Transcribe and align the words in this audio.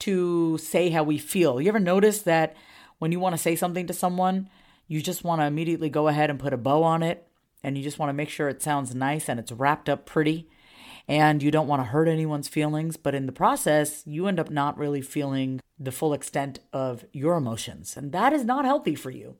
to 0.00 0.58
say 0.58 0.90
how 0.90 1.02
we 1.02 1.18
feel. 1.18 1.60
You 1.60 1.68
ever 1.68 1.80
notice 1.80 2.22
that 2.22 2.56
when 2.98 3.12
you 3.12 3.20
want 3.20 3.34
to 3.34 3.42
say 3.42 3.56
something 3.56 3.86
to 3.86 3.92
someone, 3.92 4.48
you 4.86 5.00
just 5.00 5.24
want 5.24 5.40
to 5.40 5.46
immediately 5.46 5.88
go 5.88 6.08
ahead 6.08 6.30
and 6.30 6.38
put 6.38 6.52
a 6.52 6.58
bow 6.58 6.82
on 6.82 7.02
it 7.02 7.26
and 7.62 7.76
you 7.76 7.82
just 7.82 7.98
want 7.98 8.10
to 8.10 8.14
make 8.14 8.28
sure 8.28 8.48
it 8.48 8.62
sounds 8.62 8.94
nice 8.94 9.28
and 9.28 9.40
it's 9.40 9.52
wrapped 9.52 9.88
up 9.88 10.06
pretty 10.06 10.48
and 11.06 11.42
you 11.42 11.50
don't 11.50 11.66
want 11.66 11.80
to 11.80 11.84
hurt 11.86 12.08
anyone's 12.08 12.48
feelings, 12.48 12.96
but 12.96 13.14
in 13.14 13.26
the 13.26 13.32
process, 13.32 14.02
you 14.06 14.26
end 14.26 14.40
up 14.40 14.50
not 14.50 14.78
really 14.78 15.02
feeling 15.02 15.60
the 15.78 15.92
full 15.92 16.14
extent 16.14 16.60
of 16.72 17.04
your 17.12 17.36
emotions. 17.36 17.96
And 17.96 18.12
that 18.12 18.32
is 18.32 18.44
not 18.44 18.64
healthy 18.64 18.94
for 18.94 19.10
you. 19.10 19.36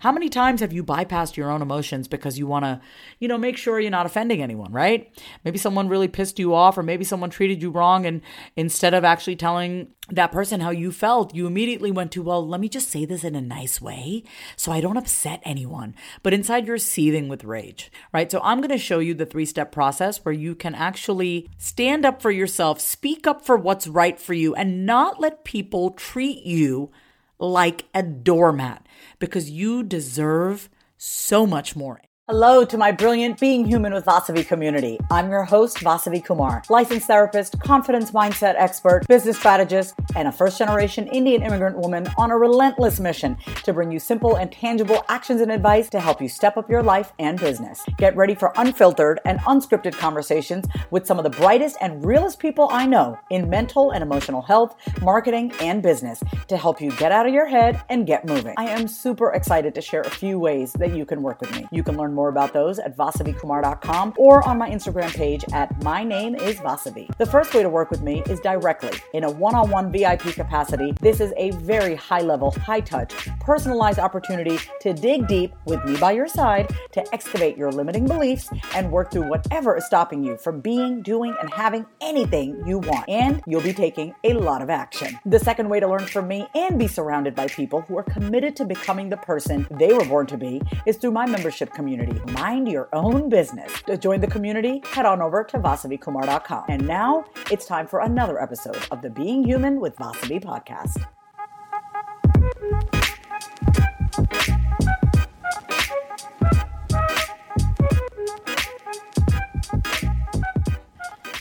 How 0.00 0.12
many 0.12 0.28
times 0.28 0.60
have 0.60 0.72
you 0.72 0.84
bypassed 0.84 1.36
your 1.36 1.50
own 1.50 1.62
emotions 1.62 2.06
because 2.06 2.38
you 2.38 2.46
want 2.46 2.64
to, 2.64 2.80
you 3.18 3.26
know, 3.26 3.38
make 3.38 3.56
sure 3.56 3.80
you're 3.80 3.90
not 3.90 4.06
offending 4.06 4.40
anyone, 4.40 4.72
right? 4.72 5.12
Maybe 5.44 5.58
someone 5.58 5.88
really 5.88 6.08
pissed 6.08 6.38
you 6.38 6.54
off 6.54 6.78
or 6.78 6.82
maybe 6.82 7.04
someone 7.04 7.30
treated 7.30 7.62
you 7.62 7.70
wrong 7.70 8.06
and 8.06 8.22
instead 8.56 8.94
of 8.94 9.04
actually 9.04 9.36
telling 9.36 9.88
that 10.10 10.32
person 10.32 10.60
how 10.60 10.70
you 10.70 10.92
felt, 10.92 11.34
you 11.34 11.46
immediately 11.46 11.90
went 11.90 12.12
to, 12.12 12.22
well, 12.22 12.46
let 12.46 12.60
me 12.60 12.68
just 12.68 12.90
say 12.90 13.04
this 13.04 13.24
in 13.24 13.34
a 13.34 13.40
nice 13.40 13.80
way 13.80 14.22
so 14.56 14.70
I 14.70 14.80
don't 14.80 14.96
upset 14.96 15.42
anyone. 15.44 15.94
But 16.22 16.32
inside 16.32 16.66
you're 16.66 16.78
seething 16.78 17.28
with 17.28 17.44
rage, 17.44 17.90
right? 18.12 18.30
So 18.30 18.40
I'm 18.42 18.58
going 18.58 18.70
to 18.70 18.78
show 18.78 19.00
you 19.00 19.14
the 19.14 19.26
three 19.26 19.46
step 19.46 19.72
process 19.72 20.24
where 20.24 20.32
you 20.32 20.54
can 20.54 20.74
actually 20.74 21.50
stand 21.58 22.06
up 22.06 22.22
for 22.22 22.30
yourself, 22.30 22.80
speak 22.80 23.26
up 23.26 23.44
for 23.44 23.56
what's 23.56 23.88
right 23.88 24.18
for 24.18 24.34
you, 24.34 24.54
and 24.54 24.86
not 24.86 25.20
let 25.20 25.44
people 25.44 25.90
treat 25.90 26.44
you 26.44 26.90
like 27.38 27.84
a 27.94 28.02
doormat 28.02 28.86
because 29.18 29.50
you 29.50 29.82
deserve 29.82 30.68
so 30.96 31.46
much 31.46 31.76
more. 31.76 32.00
Hello 32.30 32.62
to 32.62 32.76
my 32.76 32.92
brilliant 32.92 33.40
Being 33.40 33.64
Human 33.64 33.94
with 33.94 34.04
Vasavi 34.04 34.46
community. 34.46 34.98
I'm 35.10 35.30
your 35.30 35.44
host, 35.44 35.78
Vasavi 35.78 36.22
Kumar, 36.22 36.62
licensed 36.68 37.06
therapist, 37.06 37.58
confidence 37.60 38.10
mindset 38.10 38.54
expert, 38.58 39.08
business 39.08 39.38
strategist, 39.38 39.94
and 40.18 40.26
a 40.26 40.32
first 40.32 40.58
generation 40.58 41.06
Indian 41.06 41.42
immigrant 41.42 41.78
woman 41.78 42.04
on 42.18 42.32
a 42.32 42.36
relentless 42.36 42.98
mission 42.98 43.36
to 43.62 43.72
bring 43.72 43.92
you 43.92 44.00
simple 44.00 44.34
and 44.34 44.50
tangible 44.50 45.04
actions 45.08 45.40
and 45.40 45.52
advice 45.52 45.88
to 45.88 46.00
help 46.00 46.20
you 46.20 46.28
step 46.28 46.56
up 46.56 46.68
your 46.68 46.82
life 46.82 47.12
and 47.20 47.38
business. 47.38 47.84
Get 47.98 48.16
ready 48.16 48.34
for 48.34 48.52
unfiltered 48.56 49.20
and 49.24 49.38
unscripted 49.40 49.92
conversations 49.92 50.66
with 50.90 51.06
some 51.06 51.18
of 51.18 51.24
the 51.24 51.30
brightest 51.30 51.76
and 51.80 52.04
realest 52.04 52.40
people 52.40 52.68
I 52.72 52.84
know 52.84 53.16
in 53.30 53.48
mental 53.48 53.92
and 53.92 54.02
emotional 54.02 54.42
health, 54.42 54.74
marketing, 55.00 55.52
and 55.60 55.84
business 55.84 56.20
to 56.48 56.56
help 56.56 56.80
you 56.80 56.90
get 56.96 57.12
out 57.12 57.26
of 57.26 57.32
your 57.32 57.46
head 57.46 57.80
and 57.88 58.04
get 58.04 58.26
moving. 58.26 58.54
I 58.56 58.64
am 58.64 58.88
super 58.88 59.32
excited 59.32 59.72
to 59.76 59.80
share 59.80 60.00
a 60.00 60.10
few 60.10 60.40
ways 60.40 60.72
that 60.74 60.96
you 60.96 61.06
can 61.06 61.22
work 61.22 61.40
with 61.40 61.54
me. 61.54 61.68
You 61.70 61.84
can 61.84 61.96
learn 61.96 62.12
more 62.12 62.28
about 62.28 62.52
those 62.52 62.80
at 62.80 62.96
vasavikumar.com 62.96 64.14
or 64.18 64.46
on 64.48 64.58
my 64.58 64.68
Instagram 64.68 65.14
page 65.14 65.44
at 65.52 65.80
my 65.84 66.02
name 66.02 66.34
is 66.34 66.56
Vasavi. 66.56 67.16
The 67.18 67.26
first 67.26 67.54
way 67.54 67.62
to 67.62 67.68
work 67.68 67.92
with 67.92 68.02
me 68.02 68.24
is 68.26 68.40
directly 68.40 68.98
in 69.14 69.22
a 69.22 69.30
one-on-one 69.30 69.92
VIP 69.92 70.07
capacity. 70.16 70.94
This 71.00 71.20
is 71.20 71.32
a 71.36 71.50
very 71.50 71.94
high 71.94 72.20
level, 72.20 72.52
high 72.52 72.80
touch, 72.80 73.12
personalized 73.40 73.98
opportunity 73.98 74.58
to 74.80 74.92
dig 74.94 75.26
deep 75.26 75.52
with 75.66 75.84
me 75.84 75.96
by 75.98 76.12
your 76.12 76.28
side 76.28 76.74
to 76.92 77.14
excavate 77.14 77.56
your 77.56 77.70
limiting 77.70 78.06
beliefs 78.06 78.48
and 78.74 78.90
work 78.90 79.10
through 79.10 79.28
whatever 79.28 79.76
is 79.76 79.84
stopping 79.84 80.24
you 80.24 80.36
from 80.36 80.60
being, 80.60 81.02
doing, 81.02 81.36
and 81.40 81.52
having 81.52 81.84
anything 82.00 82.62
you 82.66 82.78
want. 82.78 83.08
And 83.08 83.42
you'll 83.46 83.60
be 83.60 83.72
taking 83.74 84.14
a 84.24 84.32
lot 84.32 84.62
of 84.62 84.70
action. 84.70 85.18
The 85.26 85.38
second 85.38 85.68
way 85.68 85.80
to 85.80 85.88
learn 85.88 86.06
from 86.06 86.26
me 86.26 86.46
and 86.54 86.78
be 86.78 86.86
surrounded 86.86 87.34
by 87.34 87.48
people 87.48 87.82
who 87.82 87.98
are 87.98 88.04
committed 88.04 88.56
to 88.56 88.64
becoming 88.64 89.08
the 89.08 89.16
person 89.18 89.66
they 89.70 89.92
were 89.92 90.04
born 90.04 90.26
to 90.28 90.38
be 90.38 90.62
is 90.86 90.96
through 90.96 91.12
my 91.12 91.26
membership 91.26 91.72
community 91.72 91.88
community. 91.88 92.32
Mind 92.32 92.68
your 92.68 92.88
own 92.92 93.28
business. 93.28 93.70
To 93.82 93.96
join 93.96 94.20
the 94.20 94.26
community, 94.26 94.82
head 94.92 95.06
on 95.06 95.22
over 95.22 95.44
to 95.44 95.58
vasavikumar.com. 95.58 96.64
And 96.68 96.86
now 96.86 97.24
it's 97.50 97.66
time 97.66 97.86
for 97.86 98.00
another 98.00 98.40
episode 98.40 98.78
of 98.90 99.02
the 99.02 99.10
Being 99.10 99.44
Human 99.44 99.80
with 99.80 99.87
Vasavi 99.96 100.42
podcast. 100.42 101.04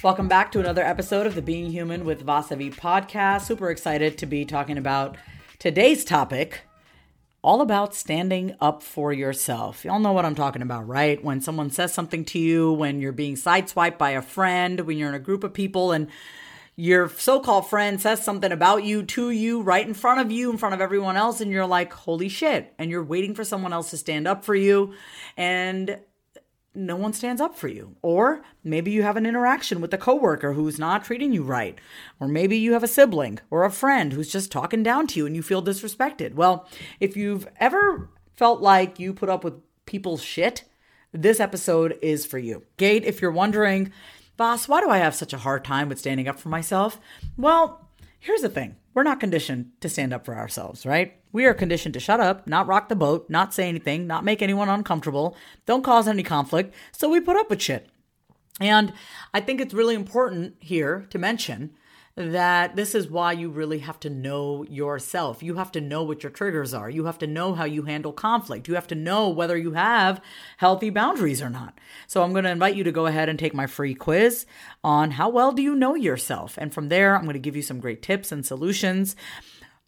Welcome 0.03 0.28
back 0.28 0.52
to 0.53 0.59
another 0.59 0.84
episode 0.84 1.28
of 1.28 1.36
the 1.36 1.41
Being 1.41 1.72
Human 1.72 2.06
with 2.06 2.25
Vasavi 2.25 2.74
podcast. 2.74 3.41
Super 3.41 3.69
excited 3.69 4.18
to 4.19 4.25
be 4.25 4.46
talking 4.46 4.78
about 4.78 5.18
today's 5.59 6.06
topic 6.06 6.62
all 7.41 7.62
about 7.62 7.96
standing 7.96 8.56
up 8.59 8.84
for 8.84 9.13
yourself. 9.13 9.86
Y'all 9.86 10.00
know 10.00 10.12
what 10.12 10.25
I'm 10.25 10.36
talking 10.36 10.62
about, 10.62 10.88
right? 10.88 11.24
When 11.24 11.41
someone 11.41 11.72
says 11.72 11.94
something 11.94 12.25
to 12.25 12.40
you, 12.40 12.72
when 12.74 13.00
you're 13.00 13.12
being 13.12 13.36
sideswiped 13.36 13.97
by 13.97 14.12
a 14.12 14.22
friend, 14.22 14.81
when 14.81 14.97
you're 14.97 15.09
in 15.09 15.16
a 15.16 15.19
group 15.19 15.44
of 15.44 15.53
people 15.53 15.91
and 15.91 16.07
your 16.79 17.09
so 17.09 17.39
called 17.39 17.67
friend 17.67 17.99
says 17.99 18.23
something 18.23 18.51
about 18.51 18.83
you 18.83 19.01
to 19.01 19.31
you 19.31 19.61
right 19.61 19.85
in 19.85 19.95
front 19.95 20.21
of 20.21 20.31
you, 20.31 20.51
in 20.51 20.57
front 20.57 20.75
of 20.75 20.81
everyone 20.81 21.17
else, 21.17 21.41
and 21.41 21.51
you're 21.51 21.65
like, 21.65 21.91
holy 21.91 22.29
shit. 22.29 22.73
And 22.77 22.91
you're 22.91 23.03
waiting 23.03 23.33
for 23.33 23.43
someone 23.43 23.73
else 23.73 23.89
to 23.89 23.97
stand 23.97 24.27
up 24.27 24.45
for 24.45 24.53
you. 24.53 24.93
And 25.35 25.99
no 26.75 26.95
one 26.95 27.13
stands 27.13 27.41
up 27.41 27.57
for 27.57 27.67
you. 27.67 27.95
Or 28.03 28.43
maybe 28.63 28.91
you 28.91 29.01
have 29.01 29.17
an 29.17 29.25
interaction 29.25 29.81
with 29.81 29.91
a 29.95 29.97
coworker 29.97 30.53
who's 30.53 30.77
not 30.77 31.03
treating 31.03 31.33
you 31.33 31.41
right. 31.41 31.79
Or 32.19 32.27
maybe 32.27 32.57
you 32.57 32.73
have 32.73 32.83
a 32.83 32.88
sibling 32.88 33.39
or 33.49 33.65
a 33.65 33.71
friend 33.71 34.13
who's 34.13 34.31
just 34.31 34.51
talking 34.51 34.83
down 34.83 35.07
to 35.07 35.19
you 35.19 35.25
and 35.25 35.35
you 35.35 35.41
feel 35.41 35.63
disrespected. 35.63 36.35
Well, 36.35 36.69
if 36.99 37.17
you've 37.17 37.47
ever 37.59 38.11
felt 38.35 38.61
like 38.61 38.99
you 38.99 39.15
put 39.15 39.29
up 39.29 39.44
with 39.44 39.55
people's 39.88 40.21
shit, 40.21 40.63
this 41.11 41.39
episode 41.39 41.97
is 42.03 42.27
for 42.27 42.38
you. 42.38 42.63
Gate, 42.77 43.03
if 43.03 43.19
you're 43.19 43.31
wondering, 43.31 43.91
boss, 44.38 44.68
why 44.68 44.81
do 44.81 44.90
I 44.90 45.00
have 45.00 45.16
such 45.16 45.34
a 45.34 45.40
hard 45.40 45.66
time 45.66 45.90
with 45.90 46.00
standing 46.00 46.28
up 46.28 46.40
for 46.40 46.50
myself? 46.50 47.00
Well, 47.36 47.90
here's 48.20 48.42
the 48.42 48.50
thing 48.50 48.75
we're 48.94 49.03
not 49.03 49.20
conditioned 49.20 49.72
to 49.81 49.90
stand 49.90 50.14
up 50.14 50.25
for 50.25 50.36
ourselves, 50.36 50.86
right? 50.86 51.16
We 51.31 51.46
are 51.46 51.53
conditioned 51.53 51.94
to 51.96 52.00
shut 52.00 52.20
up, 52.20 52.48
not 52.48 52.68
rock 52.68 52.90
the 52.90 52.96
boat, 52.96 53.30
not 53.30 53.53
say 53.53 53.68
anything, 53.68 54.08
not 54.08 54.24
make 54.24 54.42
anyone 54.42 54.70
uncomfortable, 54.70 55.36
don't 55.66 55.84
cause 55.84 56.08
any 56.08 56.24
conflict, 56.24 56.74
so 56.92 57.09
we 57.09 57.20
put 57.20 57.38
up 57.38 57.50
with 57.50 57.62
shit. 57.62 57.90
And 58.59 58.94
I 59.34 59.42
think 59.42 59.62
it's 59.62 59.74
really 59.74 59.94
important 59.94 60.56
here 60.59 61.06
to 61.09 61.19
mention 61.19 61.75
that 62.17 62.75
this 62.75 62.95
is 62.95 63.11
why 63.11 63.31
you 63.31 63.47
really 63.47 63.78
have 63.78 64.00
to 64.00 64.09
know 64.09 64.63
yourself. 64.63 65.44
You 65.44 65.56
have 65.57 65.71
to 65.74 65.81
know 65.81 66.01
what 66.01 66.24
your 66.24 66.31
triggers 66.31 66.74
are. 66.74 66.89
You 66.89 67.06
have 67.06 67.19
to 67.19 67.27
know 67.27 67.53
how 67.53 67.65
you 67.65 67.83
handle 67.83 68.12
conflict. 68.12 68.68
You 68.68 68.74
have 68.74 68.88
to 68.88 68.95
know 68.95 69.30
whether 69.30 69.56
you 69.56 69.74
have 69.74 70.19
healthy 70.57 70.89
boundaries 70.89 71.44
or 71.44 71.50
not. 71.51 71.80
So 72.07 72.24
I'm 72.24 72.31
going 72.31 72.45
to 72.45 72.50
invite 72.50 72.75
you 72.75 72.83
to 72.83 72.92
go 72.92 73.06
ahead 73.06 73.30
and 73.30 73.38
take 73.38 73.53
my 73.53 73.68
free 73.68 73.94
quiz 73.94 74.47
on 74.83 75.12
how 75.12 75.30
well 75.30 75.51
do 75.51 75.62
you 75.62 75.75
know 75.75 75.94
yourself. 75.94 76.57
And 76.57 76.74
from 76.74 76.89
there, 76.89 77.15
I'm 77.15 77.24
going 77.24 77.33
to 77.33 77.39
give 77.39 77.56
you 77.56 77.62
some 77.62 77.80
great 77.80 78.01
tips 78.01 78.31
and 78.31 78.44
solutions. 78.44 79.15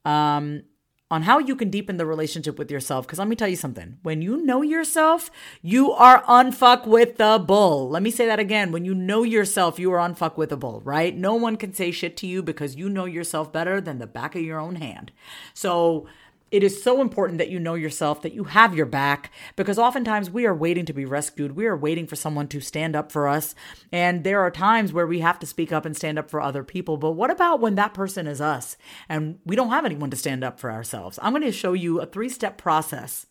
Um, 0.05 0.61
on 1.11 1.23
how 1.23 1.39
you 1.39 1.55
can 1.55 1.69
deepen 1.69 1.97
the 1.97 2.05
relationship 2.05 2.59
with 2.59 2.69
yourself. 2.69 3.05
Because 3.05 3.19
let 3.19 3.27
me 3.27 3.35
tell 3.35 3.47
you 3.47 3.55
something 3.55 3.97
when 4.03 4.21
you 4.21 4.37
know 4.45 4.61
yourself, 4.61 5.31
you 5.61 5.91
are 5.91 6.23
unfuckwithable. 6.23 7.89
Let 7.89 8.03
me 8.03 8.11
say 8.11 8.25
that 8.27 8.39
again. 8.39 8.71
When 8.71 8.85
you 8.85 8.93
know 8.93 9.23
yourself, 9.23 9.79
you 9.79 9.91
are 9.91 10.07
unfuckwithable, 10.07 10.81
right? 10.83 11.15
No 11.15 11.35
one 11.35 11.57
can 11.57 11.73
say 11.73 11.91
shit 11.91 12.15
to 12.17 12.27
you 12.27 12.43
because 12.43 12.75
you 12.75 12.89
know 12.89 13.05
yourself 13.05 13.51
better 13.51 13.81
than 13.81 13.99
the 13.99 14.07
back 14.07 14.35
of 14.35 14.41
your 14.41 14.59
own 14.59 14.75
hand. 14.75 15.11
So, 15.53 16.07
it 16.51 16.63
is 16.63 16.81
so 16.81 17.01
important 17.01 17.37
that 17.37 17.49
you 17.49 17.59
know 17.59 17.75
yourself, 17.75 18.21
that 18.21 18.33
you 18.33 18.45
have 18.45 18.75
your 18.75 18.85
back, 18.85 19.31
because 19.55 19.77
oftentimes 19.77 20.29
we 20.29 20.45
are 20.45 20.55
waiting 20.55 20.85
to 20.85 20.93
be 20.93 21.05
rescued. 21.05 21.55
We 21.55 21.65
are 21.67 21.77
waiting 21.77 22.07
for 22.07 22.15
someone 22.15 22.47
to 22.49 22.59
stand 22.59 22.95
up 22.95 23.11
for 23.11 23.27
us. 23.27 23.53
And 23.91 24.23
there 24.23 24.41
are 24.41 24.51
times 24.51 24.91
where 24.91 25.07
we 25.07 25.19
have 25.19 25.39
to 25.39 25.45
speak 25.45 25.71
up 25.71 25.85
and 25.85 25.95
stand 25.95 26.17
up 26.17 26.29
for 26.29 26.41
other 26.41 26.63
people. 26.63 26.97
But 26.97 27.11
what 27.11 27.31
about 27.31 27.59
when 27.59 27.75
that 27.75 27.93
person 27.93 28.27
is 28.27 28.41
us 28.41 28.77
and 29.07 29.39
we 29.45 29.55
don't 29.55 29.69
have 29.69 29.85
anyone 29.85 30.09
to 30.09 30.17
stand 30.17 30.43
up 30.43 30.59
for 30.59 30.71
ourselves? 30.71 31.19
I'm 31.21 31.33
going 31.33 31.43
to 31.43 31.51
show 31.51 31.73
you 31.73 32.01
a 32.01 32.05
three 32.05 32.29
step 32.29 32.57
process 32.57 33.27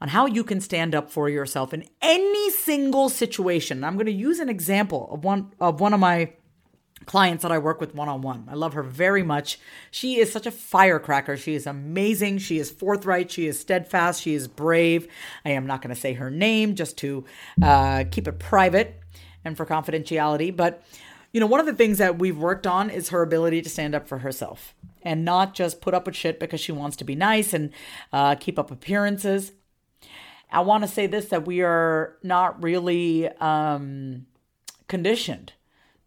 on 0.00 0.08
how 0.08 0.26
you 0.26 0.42
can 0.42 0.60
stand 0.60 0.96
up 0.96 1.10
for 1.10 1.28
yourself 1.28 1.72
in 1.72 1.84
any 2.00 2.50
single 2.50 3.08
situation. 3.08 3.84
I'm 3.84 3.94
going 3.94 4.06
to 4.06 4.12
use 4.12 4.40
an 4.40 4.48
example 4.48 5.08
of 5.12 5.22
one 5.22 5.52
of 5.60 5.80
one 5.80 5.94
of 5.94 6.00
my 6.00 6.32
clients 7.06 7.42
that 7.42 7.52
I 7.52 7.58
work 7.58 7.80
with 7.80 7.94
one 7.94 8.08
on 8.08 8.22
one. 8.22 8.46
I 8.50 8.54
love 8.54 8.74
her 8.74 8.82
very 8.82 9.22
much. 9.22 9.58
She 9.90 10.18
is 10.18 10.32
such 10.32 10.46
a 10.46 10.50
firecracker. 10.50 11.36
She 11.36 11.54
is 11.54 11.66
amazing. 11.66 12.38
She 12.38 12.58
is 12.58 12.70
forthright. 12.70 13.30
She 13.30 13.46
is 13.46 13.58
steadfast. 13.58 14.22
She 14.22 14.34
is 14.34 14.48
brave. 14.48 15.08
I 15.44 15.50
am 15.50 15.66
not 15.66 15.82
going 15.82 15.94
to 15.94 16.00
say 16.00 16.14
her 16.14 16.30
name 16.30 16.74
just 16.74 16.98
to 16.98 17.24
uh, 17.62 18.04
keep 18.10 18.28
it 18.28 18.38
private 18.38 19.00
and 19.44 19.56
for 19.56 19.66
confidentiality. 19.66 20.54
But, 20.54 20.82
you 21.32 21.40
know, 21.40 21.46
one 21.46 21.60
of 21.60 21.66
the 21.66 21.74
things 21.74 21.98
that 21.98 22.18
we've 22.18 22.38
worked 22.38 22.66
on 22.66 22.90
is 22.90 23.08
her 23.08 23.22
ability 23.22 23.62
to 23.62 23.68
stand 23.68 23.94
up 23.94 24.06
for 24.06 24.18
herself 24.18 24.74
and 25.02 25.24
not 25.24 25.54
just 25.54 25.80
put 25.80 25.94
up 25.94 26.06
with 26.06 26.16
shit 26.16 26.38
because 26.38 26.60
she 26.60 26.72
wants 26.72 26.96
to 26.96 27.04
be 27.04 27.14
nice 27.14 27.52
and 27.52 27.70
uh, 28.12 28.34
keep 28.36 28.58
up 28.58 28.70
appearances. 28.70 29.52
I 30.50 30.60
want 30.60 30.84
to 30.84 30.88
say 30.88 31.06
this 31.06 31.26
that 31.26 31.46
we 31.46 31.62
are 31.62 32.16
not 32.22 32.62
really 32.62 33.28
um, 33.28 34.26
conditioned 34.86 35.54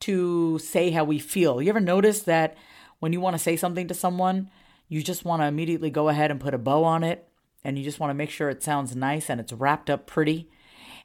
to 0.02 0.60
say 0.60 0.92
how 0.92 1.04
we 1.04 1.20
feel. 1.20 1.62
You 1.62 1.70
ever 1.70 1.80
notice 1.80 2.22
that 2.22 2.58
when 3.00 3.14
you 3.14 3.22
want 3.22 3.36
to 3.36 3.42
say 3.42 3.56
something 3.56 3.88
to 3.88 3.94
someone, 3.94 4.50
you 4.88 5.02
just 5.02 5.26
want 5.26 5.42
to 5.42 5.48
immediately 5.48 5.90
go 5.90 6.10
ahead 6.10 6.32
and 6.32 6.40
put 6.40 6.54
a 6.54 6.60
bow 6.60 6.84
on 6.84 7.04
it 7.04 7.28
and 7.64 7.78
you 7.78 7.84
just 7.84 8.00
want 8.00 8.12
to 8.12 8.16
make 8.16 8.30
sure 8.30 8.50
it 8.50 8.64
sounds 8.64 8.96
nice 8.96 9.30
and 9.30 9.42
it's 9.42 9.54
wrapped 9.54 9.90
up 9.90 10.06
pretty 10.06 10.50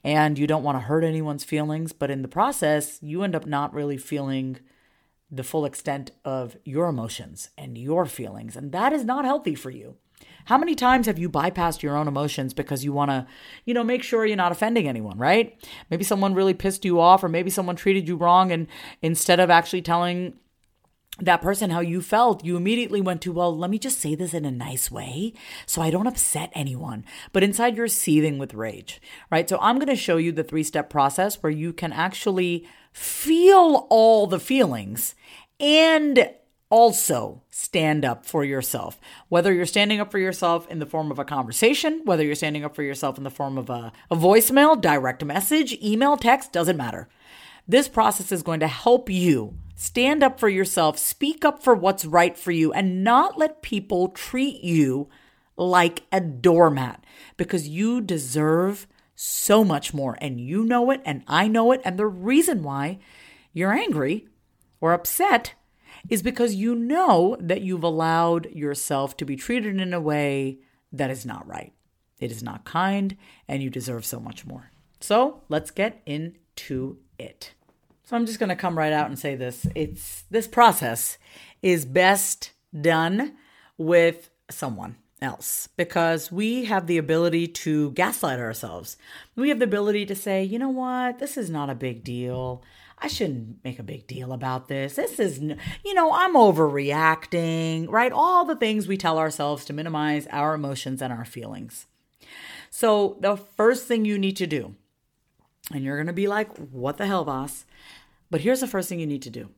and 0.03 0.39
you 0.39 0.47
don't 0.47 0.63
want 0.63 0.77
to 0.77 0.81
hurt 0.81 1.05
anyone's 1.05 1.45
feelings, 1.45 1.93
but 1.93 2.11
in 2.11 2.23
the 2.23 2.29
process, 2.29 2.99
you 3.03 3.23
end 3.23 3.35
up 3.35 3.47
not 3.47 3.75
really 3.75 3.99
feeling 3.99 4.59
the 5.31 5.45
full 5.45 5.65
extent 5.65 6.11
of 6.25 6.57
your 6.65 6.89
emotions 6.89 7.51
and 7.57 7.77
your 7.77 8.07
feelings, 8.07 8.57
and 8.57 8.73
that 8.73 8.93
is 8.93 9.05
not 9.05 9.25
healthy 9.25 9.55
for 9.55 9.71
you. 9.71 9.97
How 10.51 10.59
many 10.59 10.75
times 10.75 11.07
have 11.07 11.17
you 11.17 11.31
bypassed 11.31 11.81
your 11.81 11.97
own 11.97 12.09
emotions 12.09 12.55
because 12.55 12.85
you 12.85 12.93
want 12.93 13.13
to, 13.13 13.25
you 13.67 13.73
know, 13.73 13.85
make 13.85 14.03
sure 14.03 14.27
you're 14.27 14.37
not 14.37 14.51
offending 14.51 14.89
anyone, 14.89 15.17
right? 15.17 15.57
Maybe 15.91 16.03
someone 16.03 16.35
really 16.35 16.55
pissed 16.55 16.85
you 16.85 16.99
off 16.99 17.23
or 17.23 17.29
maybe 17.29 17.51
someone 17.51 17.77
treated 17.77 18.09
you 18.09 18.17
wrong 18.17 18.51
and 18.51 18.67
instead 19.01 19.39
of 19.39 19.49
actually 19.49 19.83
telling 19.83 20.35
that 21.21 21.41
person 21.41 21.71
how 21.71 21.79
you 21.79 22.03
felt, 22.03 22.45
you 22.45 22.57
immediately 22.57 23.01
went 23.01 23.23
to, 23.23 23.31
well, 23.31 23.57
let 23.57 23.71
me 23.71 23.79
just 23.79 24.01
say 24.01 24.17
this 24.17 24.35
in 24.35 24.45
a 24.45 24.51
nice 24.51 24.91
way 24.91 25.35
so 25.67 25.83
I 25.83 25.91
don't 25.91 26.09
upset 26.09 26.51
anyone. 26.53 27.05
But 27.33 27.45
inside 27.45 27.77
you're 27.77 27.87
seething 27.87 28.37
with 28.37 28.53
rage, 28.53 29.01
right? 29.31 29.49
So 29.49 29.57
I'm 29.61 29.77
going 29.77 29.87
to 29.87 29.95
show 29.95 30.17
you 30.17 30.33
the 30.33 30.43
three 30.43 30.65
step 30.65 30.91
process 30.91 31.41
where 31.45 31.53
you 31.53 31.73
can 31.73 31.93
actually 31.93 32.67
feel 32.93 33.87
all 33.89 34.27
the 34.27 34.41
feelings 34.41 35.15
and 35.61 36.29
also 36.71 37.43
stand 37.51 38.05
up 38.05 38.25
for 38.25 38.45
yourself. 38.45 38.99
Whether 39.29 39.53
you're 39.53 39.67
standing 39.67 40.01
up 40.01 40.11
for 40.11 40.19
yourself 40.19 40.69
in 40.71 40.79
the 40.79 40.87
form 40.87 41.11
of 41.11 41.19
a 41.19 41.25
conversation, 41.25 42.03
whether 42.05 42.25
you're 42.25 42.35
standing 42.35 42.65
up 42.65 42.75
for 42.75 42.83
yourself 42.83 43.19
in 43.19 43.25
the 43.25 43.31
form 43.31 43.59
of 43.59 43.69
a, 43.69 43.93
a 44.11 44.17
voicemail, 44.17 44.81
direct 44.81 45.25
message, 45.25 45.77
email, 45.83 46.17
text, 46.17 46.53
doesn't 46.53 46.77
matter. 46.77 47.09
This 47.69 47.89
process 47.89 48.33
is 48.33 48.43
going 48.43 48.61
to 48.61 48.69
help 48.69 49.11
you 49.11 49.55
stand 49.75 50.23
up 50.23 50.41
for 50.41 50.49
yourself, 50.49 50.99
speak 50.99 51.45
up 51.45 51.63
for 51.63 51.75
what's 51.75 52.05
right 52.05 52.37
for 52.39 52.53
you, 52.53 52.73
and 52.73 53.05
not 53.05 53.39
let 53.39 53.63
people 53.63 54.09
treat 54.09 54.63
you 54.63 55.09
like 55.57 56.05
a 56.13 56.21
doormat 56.21 57.05
because 57.37 57.69
you 57.69 58.01
deserve 58.01 58.87
so 59.15 59.63
much 59.63 59.93
more. 59.93 60.17
And 60.21 60.41
you 60.41 60.65
know 60.65 60.91
it, 60.91 61.03
and 61.05 61.23
I 61.27 61.49
know 61.49 61.73
it. 61.73 61.81
And 61.85 61.99
the 61.99 62.07
reason 62.07 62.63
why 62.63 62.99
you're 63.53 63.73
angry 63.73 64.27
or 64.81 64.93
upset 64.93 65.55
is 66.09 66.23
because 66.23 66.55
you 66.55 66.75
know 66.75 67.37
that 67.41 67.63
you've 67.63 67.85
allowed 67.85 68.51
yourself 68.53 69.17
to 69.19 69.25
be 69.25 69.37
treated 69.37 69.81
in 69.81 69.93
a 69.93 70.01
way 70.01 70.59
that 70.93 71.11
is 71.11 71.27
not 71.27 71.47
right. 71.47 71.73
It 72.19 72.31
is 72.31 72.43
not 72.43 72.65
kind, 72.65 73.17
and 73.49 73.63
you 73.63 73.71
deserve 73.71 74.05
so 74.05 74.21
much 74.21 74.47
more. 74.47 74.71
So 75.01 75.43
let's 75.49 75.71
get 75.71 76.03
into 76.05 76.99
it. 77.19 77.55
So 78.05 78.17
I'm 78.17 78.27
just 78.27 78.39
going 78.39 78.51
to 78.51 78.57
come 78.57 78.77
right 78.77 78.93
out 78.93 79.07
and 79.07 79.19
say 79.19 79.37
this. 79.37 79.67
It's 79.75 80.25
this 80.31 80.49
process 80.49 81.17
is 81.63 81.85
best 81.85 82.53
done 82.79 83.37
with 83.79 84.31
someone 84.51 84.97
else 85.23 85.69
because 85.77 86.33
we 86.33 86.65
have 86.65 86.87
the 86.87 86.99
ability 86.99 87.47
to 87.47 87.93
gaslight 87.93 88.39
ourselves. 88.39 88.97
We 89.37 89.49
have 89.51 89.59
the 89.59 89.65
ability 89.65 90.07
to 90.07 90.15
say, 90.15 90.43
you 90.43 90.59
know 90.59 90.71
what, 90.71 91.19
this 91.19 91.37
is 91.37 91.51
not 91.51 91.71
a 91.71 91.75
big 91.75 92.05
deal. 92.05 92.63
I 93.03 93.09
shouldn't 93.09 93.65
make 93.65 93.79
a 93.79 93.85
big 93.85 94.07
deal 94.07 94.33
about 94.33 94.69
this. 94.69 94.97
This 94.97 95.19
is, 95.19 95.41
you 95.41 95.95
know, 95.95 96.13
I'm 96.13 96.35
overreacting, 96.35 97.89
right? 97.89 98.13
All 98.13 98.45
the 98.45 98.57
things 98.57 98.87
we 98.87 98.97
tell 98.97 99.19
ourselves 99.19 99.65
to 99.67 99.73
minimize 99.73 100.27
our 100.29 100.55
emotions 100.55 101.01
and 101.01 101.13
our 101.13 101.25
feelings. 101.25 101.87
So, 102.71 103.17
the 103.21 103.37
first 103.37 103.87
thing 103.87 104.05
you 104.05 104.19
need 104.19 104.37
to 104.37 104.47
do, 104.47 104.77
and 105.73 105.83
you're 105.83 105.97
going 105.97 106.07
to 106.09 106.13
be 106.13 106.29
like, 106.29 106.55
what 106.57 106.99
the 106.99 107.07
hell, 107.07 107.25
boss? 107.25 107.65
But 108.31 108.43
here's 108.43 108.61
the 108.61 108.69
first 108.69 108.89
thing 108.89 109.01
you 109.01 109.07
need 109.07 109.23
to 109.23 109.31
do 109.31 109.49